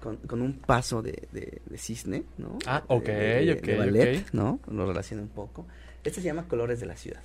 [0.00, 2.58] con, con un paso de, de, de cisne, ¿no?
[2.66, 4.34] Ah, ok, de- ok, de ballet, ok.
[4.34, 4.58] ¿no?
[4.68, 5.66] Lo relaciona un poco.
[6.02, 7.22] Este se llama Colores de la Ciudad,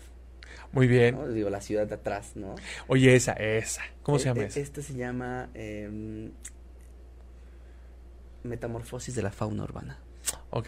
[0.78, 1.16] Muy bien.
[1.16, 1.28] ¿no?
[1.28, 2.56] Digo, la ciudad de atrás, ¿no?
[2.88, 3.82] Oye, esa, esa.
[4.04, 4.60] ¿Cómo se Eh, llama eh, esa?
[4.60, 6.32] Este se llama em,
[8.44, 10.00] Metamorfosis de la fauna urbana.
[10.52, 10.68] Ok.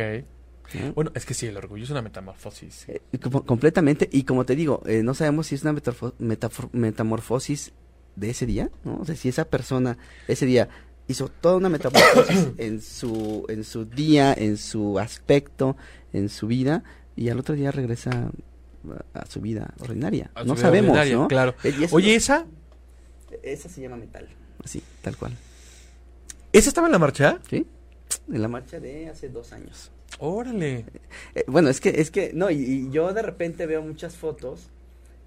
[0.73, 0.93] ¿no?
[0.93, 2.89] Bueno, es que sí, el orgullo es una metamorfosis.
[2.89, 5.75] Eh, como- completamente, y como te digo, eh, no sabemos si es una
[6.71, 7.71] metamorfosis
[8.15, 8.97] de ese día, ¿no?
[8.99, 9.97] O sea, si esa persona
[10.27, 10.69] ese día
[11.07, 15.75] hizo toda una metamorfosis en su, en su día, en su aspecto,
[16.13, 16.83] en su vida,
[17.15, 18.29] y al otro día regresa
[19.13, 20.31] a, su vida ordinaria.
[20.35, 21.27] A no vida sabemos, ordinaria, ¿no?
[21.27, 21.55] Claro.
[21.63, 22.45] Eh, Oye, no- ¿esa?
[23.43, 24.27] esa se llama metal,
[24.63, 25.37] así, tal cual.
[26.51, 27.39] ¿Esa estaba en la marcha?
[27.49, 27.65] ¿Sí?
[28.31, 29.91] En la marcha de hace dos años.
[30.17, 30.85] Órale.
[31.35, 34.69] Eh, bueno, es que, es que, no, y, y yo de repente veo muchas fotos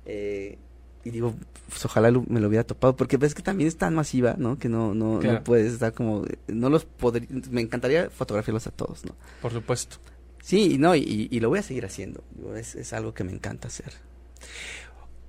[0.04, 0.58] eh,
[1.04, 1.34] y digo,
[1.68, 4.58] pues ojalá lo- me lo hubiera topado, porque ves que también es tan masiva, ¿no?
[4.58, 5.38] Que no, no, Claro.
[5.38, 9.14] no puedes estar como, no los podría, me encantaría fotografiarlos a todos, ¿no?
[9.40, 9.96] Por supuesto.
[10.42, 12.22] Sí, y no, y, y lo voy a seguir haciendo,
[12.54, 13.94] es, es algo que me encanta hacer.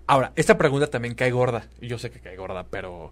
[0.08, 1.70] Ahora, esta pregunta también cae gorda.
[1.80, 3.12] Yo sé que cae gorda, pero.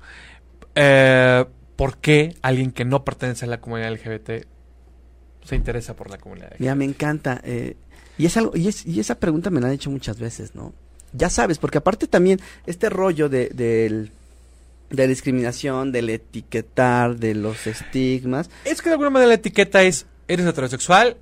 [0.76, 1.46] eh,
[1.78, 4.46] ¿Por qué alguien que no pertenece a la comunidad LGBT
[5.44, 6.52] se interesa por la comunidad.
[6.60, 7.42] Mira, me encanta.
[7.44, 7.76] Eh,
[8.18, 10.74] y es algo, y, es, y esa pregunta me la han hecho muchas veces, ¿no?
[11.14, 14.12] Ya sabes, porque aparte también este rollo de, del
[14.90, 18.50] de discriminación, del etiquetar, de los estigmas.
[18.66, 21.18] Es que de alguna manera la etiqueta es, eres heterosexual,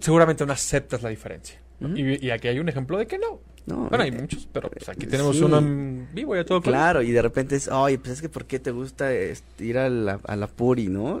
[0.00, 1.60] seguramente no aceptas la diferencia.
[1.80, 3.40] y, y, aquí hay un ejemplo de que no.
[3.66, 7.00] No, bueno, hay eh, muchos, pero pues aquí tenemos uno en vivo ya todo claro.
[7.00, 9.88] Y de repente es, oye, pues es que ¿por qué te gusta este, ir a
[9.88, 11.20] la, a la puri, no?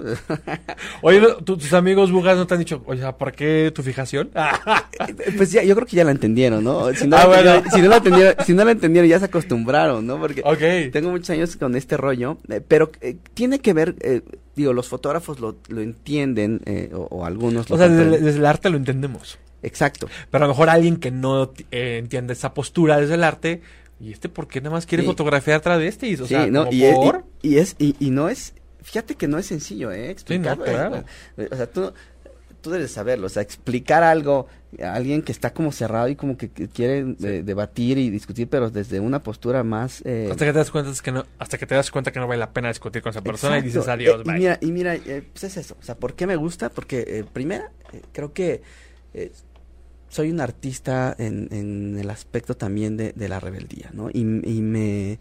[1.02, 4.30] oye, tus amigos bugas no te han dicho, oye, ¿por qué tu fijación?
[5.06, 6.92] Eh, pues ya, yo creo que ya la entendieron, ¿no?
[6.94, 10.06] Si no, ah, la, si no, la, entendieron, si no la entendieron, ya se acostumbraron,
[10.06, 10.20] ¿no?
[10.20, 10.42] Porque
[10.92, 12.92] tengo muchos años con este rollo, eh, pero
[13.34, 13.96] tiene que ver,
[14.54, 16.60] digo, los fotógrafos lo, lo entienden,
[16.94, 19.36] o, o, algunos lo O sea, desde el arte lo entendemos.
[19.64, 20.08] Exacto.
[20.30, 23.62] Pero a lo mejor alguien que no eh, entiende esa postura desde el arte,
[24.00, 26.20] ¿y este por qué nada más quiere fotografiar travestis?
[26.20, 27.24] O sí, sea, no, y, por...
[27.42, 30.10] y, es, y, y, no es, fíjate que no es sencillo, ¿eh?
[30.10, 30.64] Explicarlo.
[30.64, 31.04] claro.
[31.50, 31.92] O sea, tú,
[32.64, 34.48] tú debes saberlo, o sea, explicar algo
[34.82, 38.70] a alguien que está como cerrado y como que, quiere eh, debatir y discutir, pero
[38.70, 40.02] desde una postura más...
[40.04, 40.28] Eh...
[40.30, 42.40] Hasta que te das cuenta que no, hasta que te das cuenta que no vale
[42.40, 45.22] la pena discutir con esa persona y dices adiós, eh, Y mira, y mira eh,
[45.30, 46.70] pues es eso, o sea, ¿por qué me gusta?
[46.70, 47.70] Porque, primera,
[48.12, 48.62] creo que
[50.14, 54.10] soy un artista en, en el aspecto también de, de la rebeldía, ¿no?
[54.10, 55.18] Y, y me,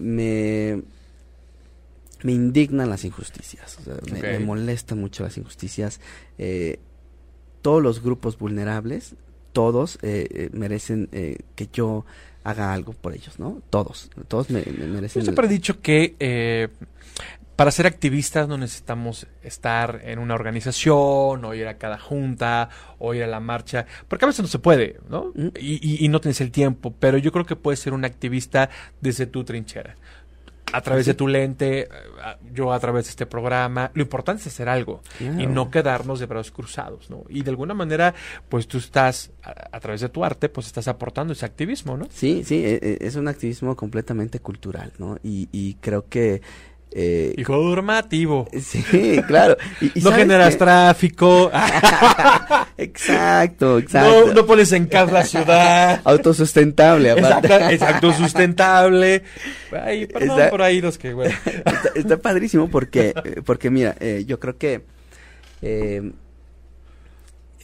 [0.00, 0.82] me,
[2.22, 6.00] me, indignan las injusticias, o sea, me, molestan mucho las injusticias.
[6.38, 6.78] Eh,
[7.60, 9.16] todos los grupos vulnerables,
[9.52, 12.06] todos eh, eh merecen eh, que yo
[12.42, 13.60] haga algo por ellos, ¿no?
[13.68, 15.20] Todos, todos me, merecen.
[15.20, 16.70] Yo siempre he dicho que
[17.56, 23.14] para ser activistas no necesitamos estar en una organización o ir a cada junta o
[23.14, 25.32] ir a la marcha, porque a veces no se puede, ¿no?
[25.58, 28.68] Y, no tienes el tiempo, pero yo creo que puedes ser un activista
[29.00, 29.96] desde tu trinchera.
[30.72, 31.88] A través de tu lente,
[32.52, 33.92] yo a través de este programa.
[33.94, 37.22] Lo importante es hacer algo y no quedarnos de brazos cruzados, ¿no?
[37.28, 38.14] Y de alguna manera,
[38.48, 42.08] pues tú estás, a, través de tu arte, pues estás aportando ese activismo, ¿no?
[42.10, 45.18] Sí, sí, e, e, es un activismo completamente cultural, ¿no?
[45.22, 46.42] Y, y creo que
[46.98, 48.48] eh, y formativo.
[48.58, 49.58] Sí, claro.
[49.96, 51.50] no generas tráfico.
[52.78, 54.32] exacto, exacto.
[54.32, 56.00] No, pones en casa la ciudad.
[56.04, 57.74] Autosustentable, aparte.
[57.74, 59.22] Exacto, autosustentable.
[59.72, 61.34] Ay, perdón por ahí los que, bueno.
[61.94, 63.12] está, padrísimo porque,
[63.44, 64.82] porque mira, eh, yo creo que
[65.60, 66.12] eh,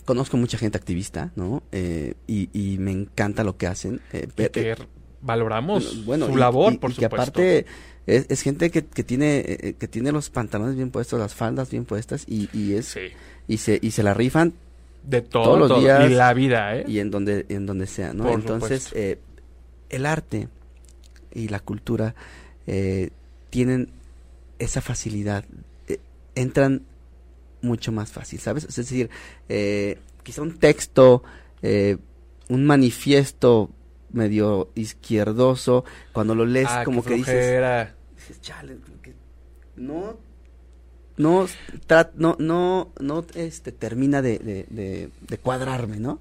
[0.05, 1.63] conozco mucha gente activista, ¿no?
[1.73, 4.03] Eh, y, y, me encanta lo que hacen.
[4.13, 4.77] Eh, que
[5.23, 7.01] valoramos su labor, por supuesto.
[7.01, 7.67] Que aparte
[8.07, 11.71] es, gente que, que tiene eh, eh, que tiene los pantalones bien puestos, las faldas
[11.71, 12.97] bien puestas y, y es
[13.47, 14.55] y se y se la rifan
[15.05, 16.85] de todos los días y la vida, ¿eh?
[16.89, 18.33] Y en donde en donde sea, ¿no?
[18.33, 19.19] Entonces eh,
[19.89, 20.49] el arte
[21.33, 22.15] y la cultura
[23.51, 23.91] tienen
[24.59, 25.45] esa facilidad,
[26.35, 26.83] entran
[27.61, 28.65] mucho más fácil, ¿sabes?
[28.65, 29.11] Es decir,
[30.23, 31.23] quizá un texto,
[31.63, 33.71] un manifiesto
[34.13, 37.63] medio izquierdoso, cuando lo lees ah, como que dices,
[38.17, 38.77] dices, chale,
[39.77, 40.19] no
[41.17, 41.47] no
[42.17, 46.21] no no no este termina de, de, de, cuadrarme, ¿no?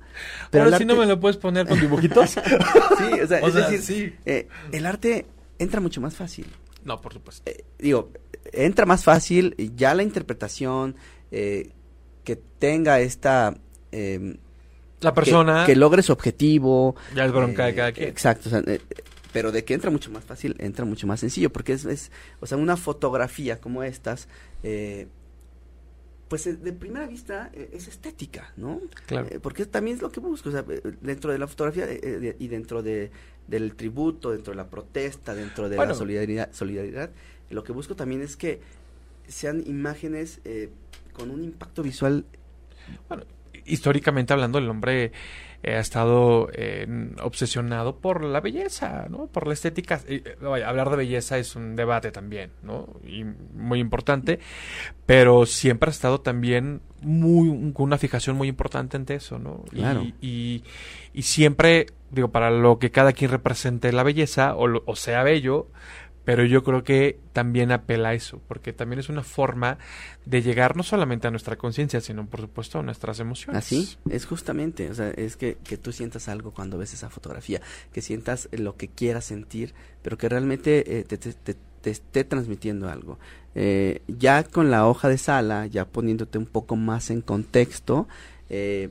[0.49, 2.29] Pero Ahora sí no me lo puedes poner con dibujitos.
[2.97, 4.15] sí, o sea, es decir, sí.
[4.25, 5.25] Eh, el arte
[5.59, 6.47] entra mucho más fácil.
[6.83, 7.49] No, por supuesto.
[7.49, 8.11] Eh, digo,
[8.51, 10.95] entra más fácil, ya la interpretación
[11.31, 11.71] eh,
[12.23, 13.55] que tenga esta
[13.91, 14.37] eh,
[15.01, 15.65] la persona.
[15.65, 16.95] Que, logre su objetivo.
[17.15, 18.09] Ya es bronca de cada eh, quien.
[18.09, 18.49] Exacto.
[18.67, 18.81] Eh,
[19.33, 22.45] pero de que entra mucho más fácil, entra mucho más sencillo, porque es, es o
[22.45, 24.27] sea, una fotografía como estas,
[24.61, 25.07] eh,
[26.27, 28.81] pues de primera vista es estética, ¿no?
[29.05, 29.27] Claro.
[29.41, 30.65] porque también es lo que busco, o sea,
[31.01, 31.87] dentro de la fotografía
[32.39, 33.11] y dentro de,
[33.47, 37.11] del tributo, dentro de la protesta, dentro de la solidaridad, solidaridad,
[37.49, 38.61] lo que busco también es que
[39.27, 40.41] sean imágenes
[41.13, 42.25] con un impacto visual
[43.07, 43.23] bueno,
[43.65, 45.11] históricamente hablando, el hombre
[45.63, 46.87] eh, ha estado eh,
[47.21, 49.27] obsesionado por la belleza, ¿no?
[49.27, 50.01] Por la estética.
[50.07, 50.23] Eh,
[50.65, 52.87] hablar de belleza es un debate también, ¿no?
[53.05, 54.39] Y muy importante,
[55.05, 59.63] pero siempre ha estado también muy con una fijación muy importante ante eso, ¿no?
[60.19, 60.63] Y,
[61.13, 65.67] y, siempre, digo, para lo que cada quien represente la belleza o, o sea bello,
[66.23, 69.77] pero yo creo que también apela a eso, porque también es una forma
[70.25, 73.65] de llegar no solamente a nuestra conciencia, sino por supuesto a nuestras emociones.
[73.65, 77.61] Así, es justamente, o sea, es que, que tú sientas algo cuando ves esa fotografía,
[77.91, 82.89] que sientas lo que quieras sentir, pero que realmente eh, te, te, te, esté transmitiendo
[82.89, 83.17] algo.
[83.55, 88.07] Eh, ya con la hoja de sala, ya poniéndote un poco más en contexto,
[88.49, 88.89] eh,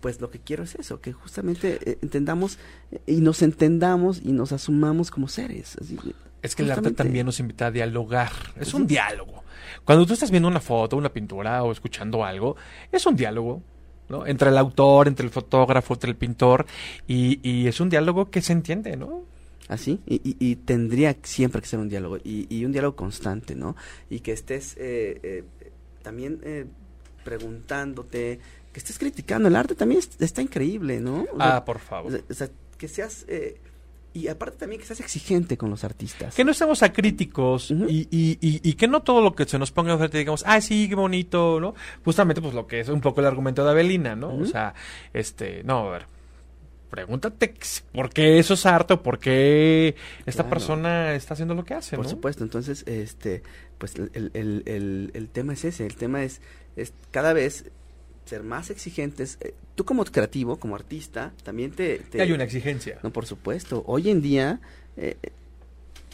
[0.00, 2.58] pues lo que quiero es eso, que justamente eh, entendamos
[2.90, 5.76] eh, y nos entendamos y nos asumamos como seres.
[5.80, 5.98] Así,
[6.42, 9.44] es que el arte también nos invita a dialogar, es un diálogo.
[9.84, 12.56] Cuando tú estás viendo una foto, una pintura o escuchando algo,
[12.90, 13.62] es un diálogo.
[14.08, 14.26] ¿no?
[14.26, 16.66] Entre el autor, entre el fotógrafo, entre el pintor,
[17.06, 19.22] y, y es un diálogo que se entiende, ¿no?
[19.70, 23.76] así y, y, tendría siempre que ser un diálogo y, un diálogo constante no
[24.10, 25.44] y que estés eh, eh,
[26.02, 26.66] también eh,
[27.24, 28.40] preguntándote
[28.72, 32.48] que estés criticando el arte también está increíble no ah por favor o sea,
[32.78, 33.26] que seas
[34.12, 36.34] y aparte también que seas exigente con los artistas.
[36.34, 39.96] Que no estemos acríticos y, y, y, que no todo lo que se nos ponga
[39.96, 41.74] frente digamos, ah, sí, qué bonito, ¿no?
[42.04, 44.34] Justamente, pues lo que es un poco el argumento de Avelina, ¿no?
[44.34, 44.74] O sea,
[45.12, 46.06] este, no, a ver,
[46.90, 47.54] pregúntate
[47.92, 49.94] por qué eso es arte o por qué
[50.26, 53.42] esta persona está haciendo lo que hace, Por supuesto, entonces, este,
[53.78, 56.40] pues el, el, el, el tema es ese, el tema es,
[56.74, 57.70] es cada vez
[58.24, 59.38] ser más exigentes.
[59.40, 62.00] Eh, tú como creativo, como artista, también te...
[62.18, 62.98] Hay una exigencia.
[63.02, 63.82] No, por supuesto.
[63.86, 64.60] Hoy en día
[64.96, 65.16] eh,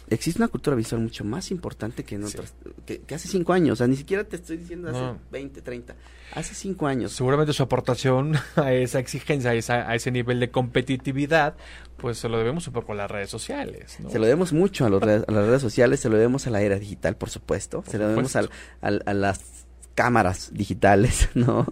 [0.09, 2.55] existe una cultura visual mucho más importante que en otras,
[2.85, 3.75] que, hace cinco años.
[3.75, 5.95] O sea, ni siquiera te estoy diciendo hace 20, 30.
[6.35, 7.13] Hace cinco años.
[7.13, 11.57] Seguramente su aportación a esa exigencia, a, esa, a ese nivel de competitividad,
[11.97, 13.99] pues se lo debemos un poco a las redes sociales.
[14.09, 16.63] Se lo debemos mucho a, los a las redes sociales, se lo debemos a la
[16.63, 17.83] era digital, por supuesto.
[17.87, 18.51] se lo debemos al,
[18.81, 19.66] a las
[19.97, 21.67] cámaras digitales, ¿no?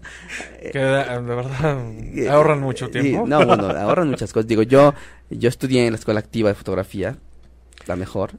[0.72, 1.78] Que de verdad
[2.16, 3.24] eh, ahorran mucho tiempo.
[3.28, 4.48] no, bueno, ahorran muchas cosas.
[4.48, 4.94] Digo, yo
[5.30, 7.16] yo estudié en la escuela activa de fotografía,
[7.86, 8.32] la mejor,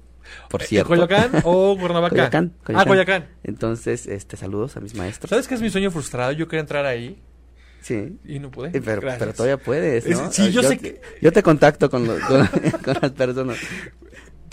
[0.50, 0.90] por cierto.
[0.90, 2.10] ¿Coyoacán o Cuernavaca?
[2.10, 2.88] Coyoacán, Coyoacán.
[2.88, 3.28] Ah, Coyoacán.
[3.44, 5.30] Entonces, este, saludos a mis maestros.
[5.30, 6.32] ¿Sabes qué es mi sueño frustrado?
[6.34, 7.22] Yo quería entrar ahí.
[7.82, 8.18] Sí.
[8.26, 8.70] Y no pude.
[8.70, 10.32] Eh, pero, pero, todavía puedes, ¿no?
[10.32, 11.00] Sí, yo, sé que...
[11.22, 12.48] Yo te contacto con, con,
[12.84, 13.58] con las personas.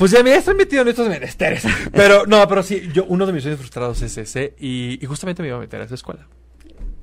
[0.02, 1.62] Pues ya me estoy metido en estos menesteres.
[1.92, 5.48] Pero no, pero sí, yo uno de mis sueños frustrados es ese y, justamente me
[5.48, 6.26] iba a meter a esa escuela.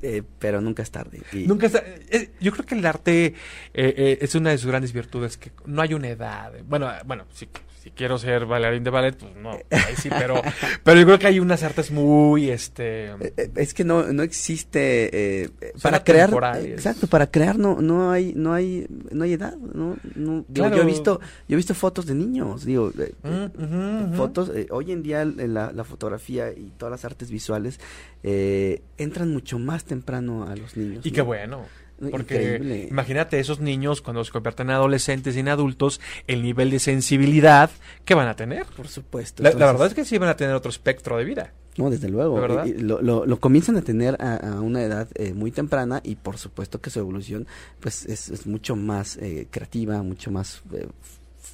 [0.01, 1.21] Eh, pero nunca es tarde.
[1.31, 3.33] Nunca es eh, yo creo que el arte eh,
[3.73, 6.51] eh, es una de sus grandes virtudes, que no hay una edad.
[6.67, 7.47] Bueno, bueno, sí,
[7.81, 10.41] si quiero ser bailarín de ballet, pues no, ahí sí, pero,
[10.83, 13.05] pero yo creo que hay unas artes muy, este...
[13.05, 15.49] Eh, eh, es que no, no existe, eh,
[15.81, 16.29] para crear,
[16.65, 20.85] exacto, para crear no, no hay, no hay, no hay edad, no, no yo he
[20.85, 22.91] visto, yo he visto fotos de niños, digo,
[23.23, 27.79] mm, fotos, hoy en día la, la, fotografía y todas las artes visuales
[28.21, 31.05] entran mucho más temprano a los niños.
[31.05, 31.65] Y qué bueno.
[32.11, 36.79] Porque imagínate esos niños cuando se convierten en adolescentes y en adultos, el nivel de
[36.79, 37.69] sensibilidad
[38.05, 38.65] que van a tener.
[38.67, 39.43] Por supuesto.
[39.43, 41.53] La, verdad es que sí van a tener otro espectro de vida.
[41.77, 42.39] No, desde luego.
[42.39, 46.89] lo, lo, comienzan a tener a, una edad eh, muy temprana y por supuesto que
[46.89, 47.47] su evolución
[47.79, 50.87] pues es, mucho más eh, creativa, mucho más eh,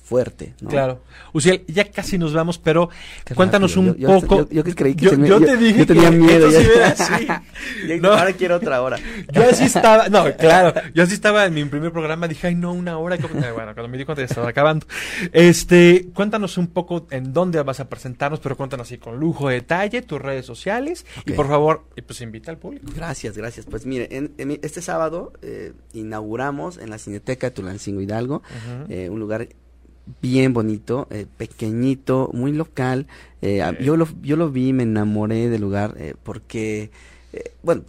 [0.05, 0.53] fuerte.
[0.61, 0.69] ¿no?
[0.69, 1.01] Claro.
[1.33, 2.89] Uciel, ya casi nos vamos, pero
[3.33, 4.47] cuéntanos un poco.
[4.49, 6.47] Yo, creí que yo, te dije yo tenía miedo.
[6.51, 7.43] Ya.
[8.01, 8.13] no.
[8.13, 8.97] Ahora quiero otra hora.
[9.33, 12.71] Yo así estaba, no, claro, yo así estaba en mi primer programa, dije, ay, no,
[12.71, 13.17] una hora.
[13.17, 14.85] Bueno, cuando me di cuenta ya estaba acabando.
[15.31, 19.55] Este, cuéntanos un poco en dónde vas a presentarnos, pero cuéntanos así con lujo de
[19.55, 22.85] detalle, tus redes sociales y por favor, pues invita al público.
[22.95, 23.65] Gracias, gracias.
[23.65, 28.43] Pues mire, en, este sábado eh, inauguramos en la Cineteca de Tulancingo Hidalgo,
[28.89, 29.47] eh, un lugar
[30.21, 33.07] bien bonito, eh, pequeñito, muy local.
[33.41, 36.91] Eh, yo, lo, yo lo vi, me enamoré del lugar eh, porque,
[37.63, 37.83] bueno,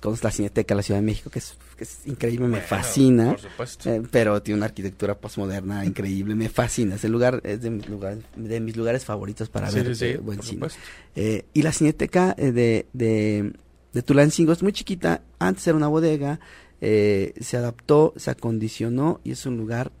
[0.00, 3.36] con la Cineteca de la Ciudad de México, que es, que es increíble, me fascina.
[4.10, 6.96] pero tiene una arquitectura postmoderna increíble, me fascina.
[6.96, 10.66] Ese lugar es de mis lugares, de mis lugares favoritos para ver buen cine.
[11.14, 13.52] y la Cineteca de, de,
[13.92, 16.40] de Tulancingo es muy chiquita, antes era una bodega,
[16.80, 19.92] se adaptó, se acondicionó y es un lugar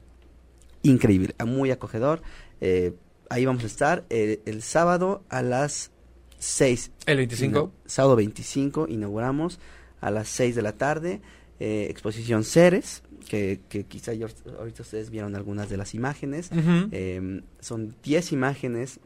[0.82, 2.22] increíble, muy acogedor.
[2.60, 2.92] Eh,
[3.30, 5.90] ahí vamos a estar eh, el sábado a las
[6.38, 6.92] 6.
[7.06, 7.72] ¿El 25?
[7.86, 9.58] sábado 25 inauguramos
[10.00, 11.20] a las 6 de la tarde.
[11.60, 14.12] Eh, exposición Ceres, que, que quizá
[14.58, 16.50] ahorita ustedes vieron algunas de las imágenes.
[16.92, 19.00] Em, son 10 imágenes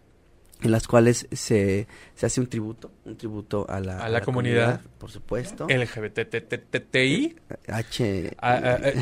[0.63, 4.81] en las cuales se, se hace un tributo, un tributo a la, a la, comunidad,
[4.99, 5.67] por supuesto.
[5.69, 7.37] LGBTTTI.
[7.69, 8.37] H.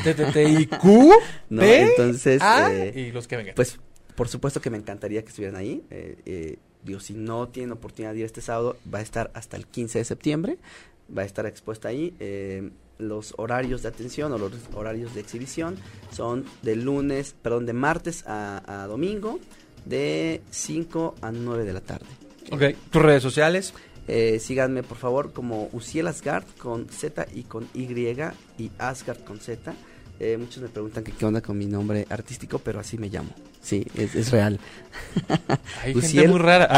[0.05, 0.81] TTTIQ.
[1.51, 2.41] No, entonces.
[2.43, 3.55] Eh, y los que vengan.
[3.55, 3.79] Pues,
[4.15, 5.83] por supuesto que me encantaría que estuvieran ahí.
[5.91, 9.57] Eh, eh, digo, si no tienen oportunidad de ir este sábado, va a estar hasta
[9.57, 10.59] el 15 de septiembre.
[11.17, 12.15] Va a estar expuesta ahí.
[12.99, 15.77] los horarios de atención o los horarios de exhibición
[16.13, 19.41] son de lunes, perdón, de martes a, a domingo
[19.85, 22.07] de 5 a 9 de la tarde.
[22.51, 23.75] Ok, ¿tus redes sociales?
[24.09, 27.85] Eh, síganme por favor como Uciel Asgard con Z y con Y
[28.59, 29.73] y Asgard con Z.
[30.19, 33.31] Eh, muchos me preguntan que qué onda con mi nombre artístico, pero así me llamo.
[33.63, 34.59] Sí, es, real.
[35.83, 36.69] Hay Uciel, muy rara.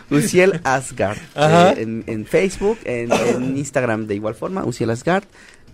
[0.10, 1.18] Uciel Asgard.
[1.34, 5.24] Eh, en, Facebook, en, Instagram de igual forma, Uciel Asgard.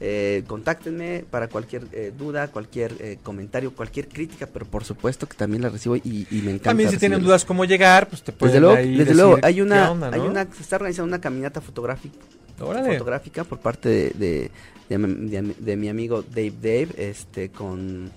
[0.01, 5.37] Eh, contáctenme para cualquier eh, duda, cualquier eh, comentario, cualquier crítica, pero por supuesto que
[5.37, 6.71] también la recibo y, y me encanta.
[6.71, 7.27] También si tienen recibirla.
[7.35, 10.21] dudas cómo llegar, pues te pueden Desde luego, ahí desde luego hay una, onda, hay
[10.21, 12.17] una, se está organizando una caminata fotográfica,
[12.61, 12.93] Órale.
[12.93, 14.51] fotográfica por parte de, de,
[14.89, 18.11] de mi- de- de mi amigo Dave Dave, este, con,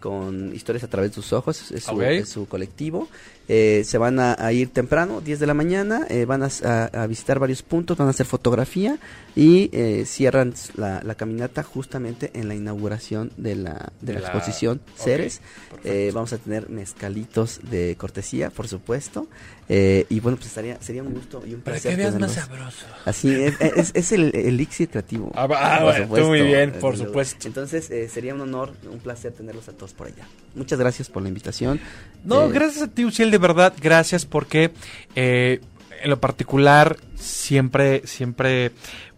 [0.00, 3.08] con historias a través de sus ojos, es su, es su colectivo.
[3.48, 6.66] Eh, se van a, a ir temprano, 10 de la mañana, eh, van a, s-
[6.66, 8.98] a- a visitar varios puntos, van a hacer fotografía
[9.34, 14.20] y eh, cierran la, la caminata justamente en la inauguración de la, de De la
[14.20, 15.40] la- exposición Ceres.
[15.70, 15.88] perfecto.
[15.88, 19.26] Eh, vamos a tener mezcalitos de cortesía, por supuesto.
[19.68, 21.92] Eh, y bueno, pues estaría, sería un gusto y un Para placer.
[21.92, 22.84] que veas más sabroso.
[23.06, 25.32] Así es, es, es el elixir creativo.
[25.34, 27.48] Ah, ah, Por bueno, supuesto, tú muy bien, por supuesto.
[27.48, 30.26] Entonces, eh, sería un honor, un placer tenerlos a todos por allá.
[30.54, 31.80] Muchas gracias por la invitación.
[32.24, 34.72] No, Eh, gracias a ti, Uciel, de verdad, gracias porque
[35.16, 35.60] eh,
[36.02, 38.72] en lo particular siempre, siempre,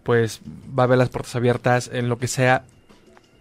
[0.04, 2.64] pues va a haber las puertas abiertas en lo que sea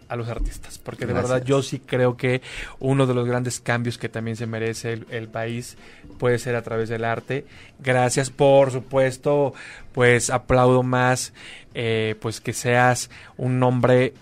[0.08, 2.42] a los artistas, porque de verdad yo sí creo que
[2.80, 5.78] uno de los grandes cambios que también se merece el, el país
[6.18, 7.46] puede ser a través del arte.
[7.78, 9.54] Gracias, por supuesto,
[9.92, 11.32] pues aplaudo más,
[11.72, 14.12] eh, pues que seas un hombre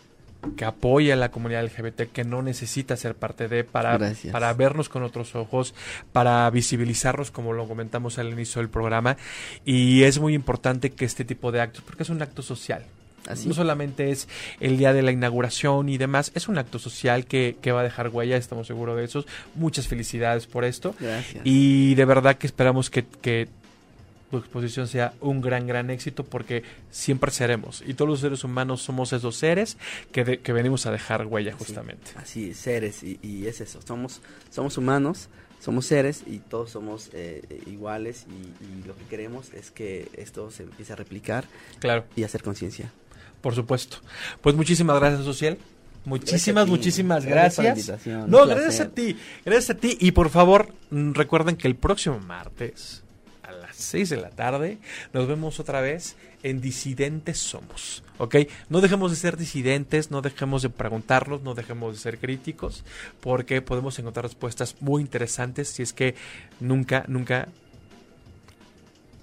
[0.56, 4.32] que apoya a la comunidad LGBT, que no necesita ser parte de, para, Gracias.
[4.32, 5.74] para vernos con otros ojos,
[6.12, 9.16] para visibilizarnos, como lo comentamos al inicio del programa.
[9.64, 12.84] Y es muy importante que este tipo de actos, porque es un acto social.
[13.28, 13.46] Así.
[13.46, 14.26] No solamente es
[14.58, 17.84] el día de la inauguración y demás, es un acto social que, que va a
[17.84, 19.24] dejar huella, estamos seguros de eso.
[19.54, 20.94] Muchas felicidades por esto.
[20.98, 21.40] Gracias.
[21.44, 23.48] Y de verdad que esperamos que, que
[24.32, 27.84] tu exposición sea un gran, gran éxito porque siempre seremos.
[27.86, 29.76] Y todos los seres humanos somos esos seres
[30.10, 32.10] que, de- que venimos a dejar huella justamente.
[32.16, 33.80] Así, seres, y, y es eso.
[33.86, 35.28] Somos, somos humanos,
[35.60, 38.24] somos seres y todos somos eh, iguales.
[38.28, 41.44] Y, y lo que queremos es que esto se empiece a replicar
[41.78, 42.90] Claro, y hacer conciencia.
[43.42, 43.98] por supuesto.
[44.40, 45.58] Pues muchísimas gracias, Social.
[46.04, 48.28] Muchísimas, Gracias muchísimas Gracias gracias.
[48.28, 49.16] No, gracias a ti.
[49.44, 49.96] Gracias a ti.
[50.00, 53.01] Y por favor, mm, recuerden que el próximo martes
[53.82, 54.78] 6 de la tarde
[55.12, 58.02] nos vemos otra vez en Disidentes Somos.
[58.18, 58.36] ¿Ok?
[58.68, 62.84] No dejemos de ser disidentes, no dejemos de preguntarnos, no dejemos de ser críticos,
[63.20, 66.14] porque podemos encontrar respuestas muy interesantes si es que
[66.60, 67.48] nunca, nunca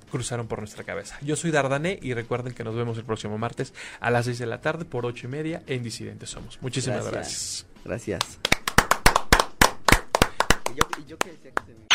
[0.10, 1.18] cruzaron por nuestra cabeza.
[1.22, 4.46] Yo soy Dardané y recuerden que nos vemos el próximo martes a las 6 de
[4.46, 6.62] la tarde por 8 y media en Disidentes Somos.
[6.62, 7.66] Muchísimas gracias.
[7.86, 8.40] Gracias.
[10.74, 11.18] Y yo, y yo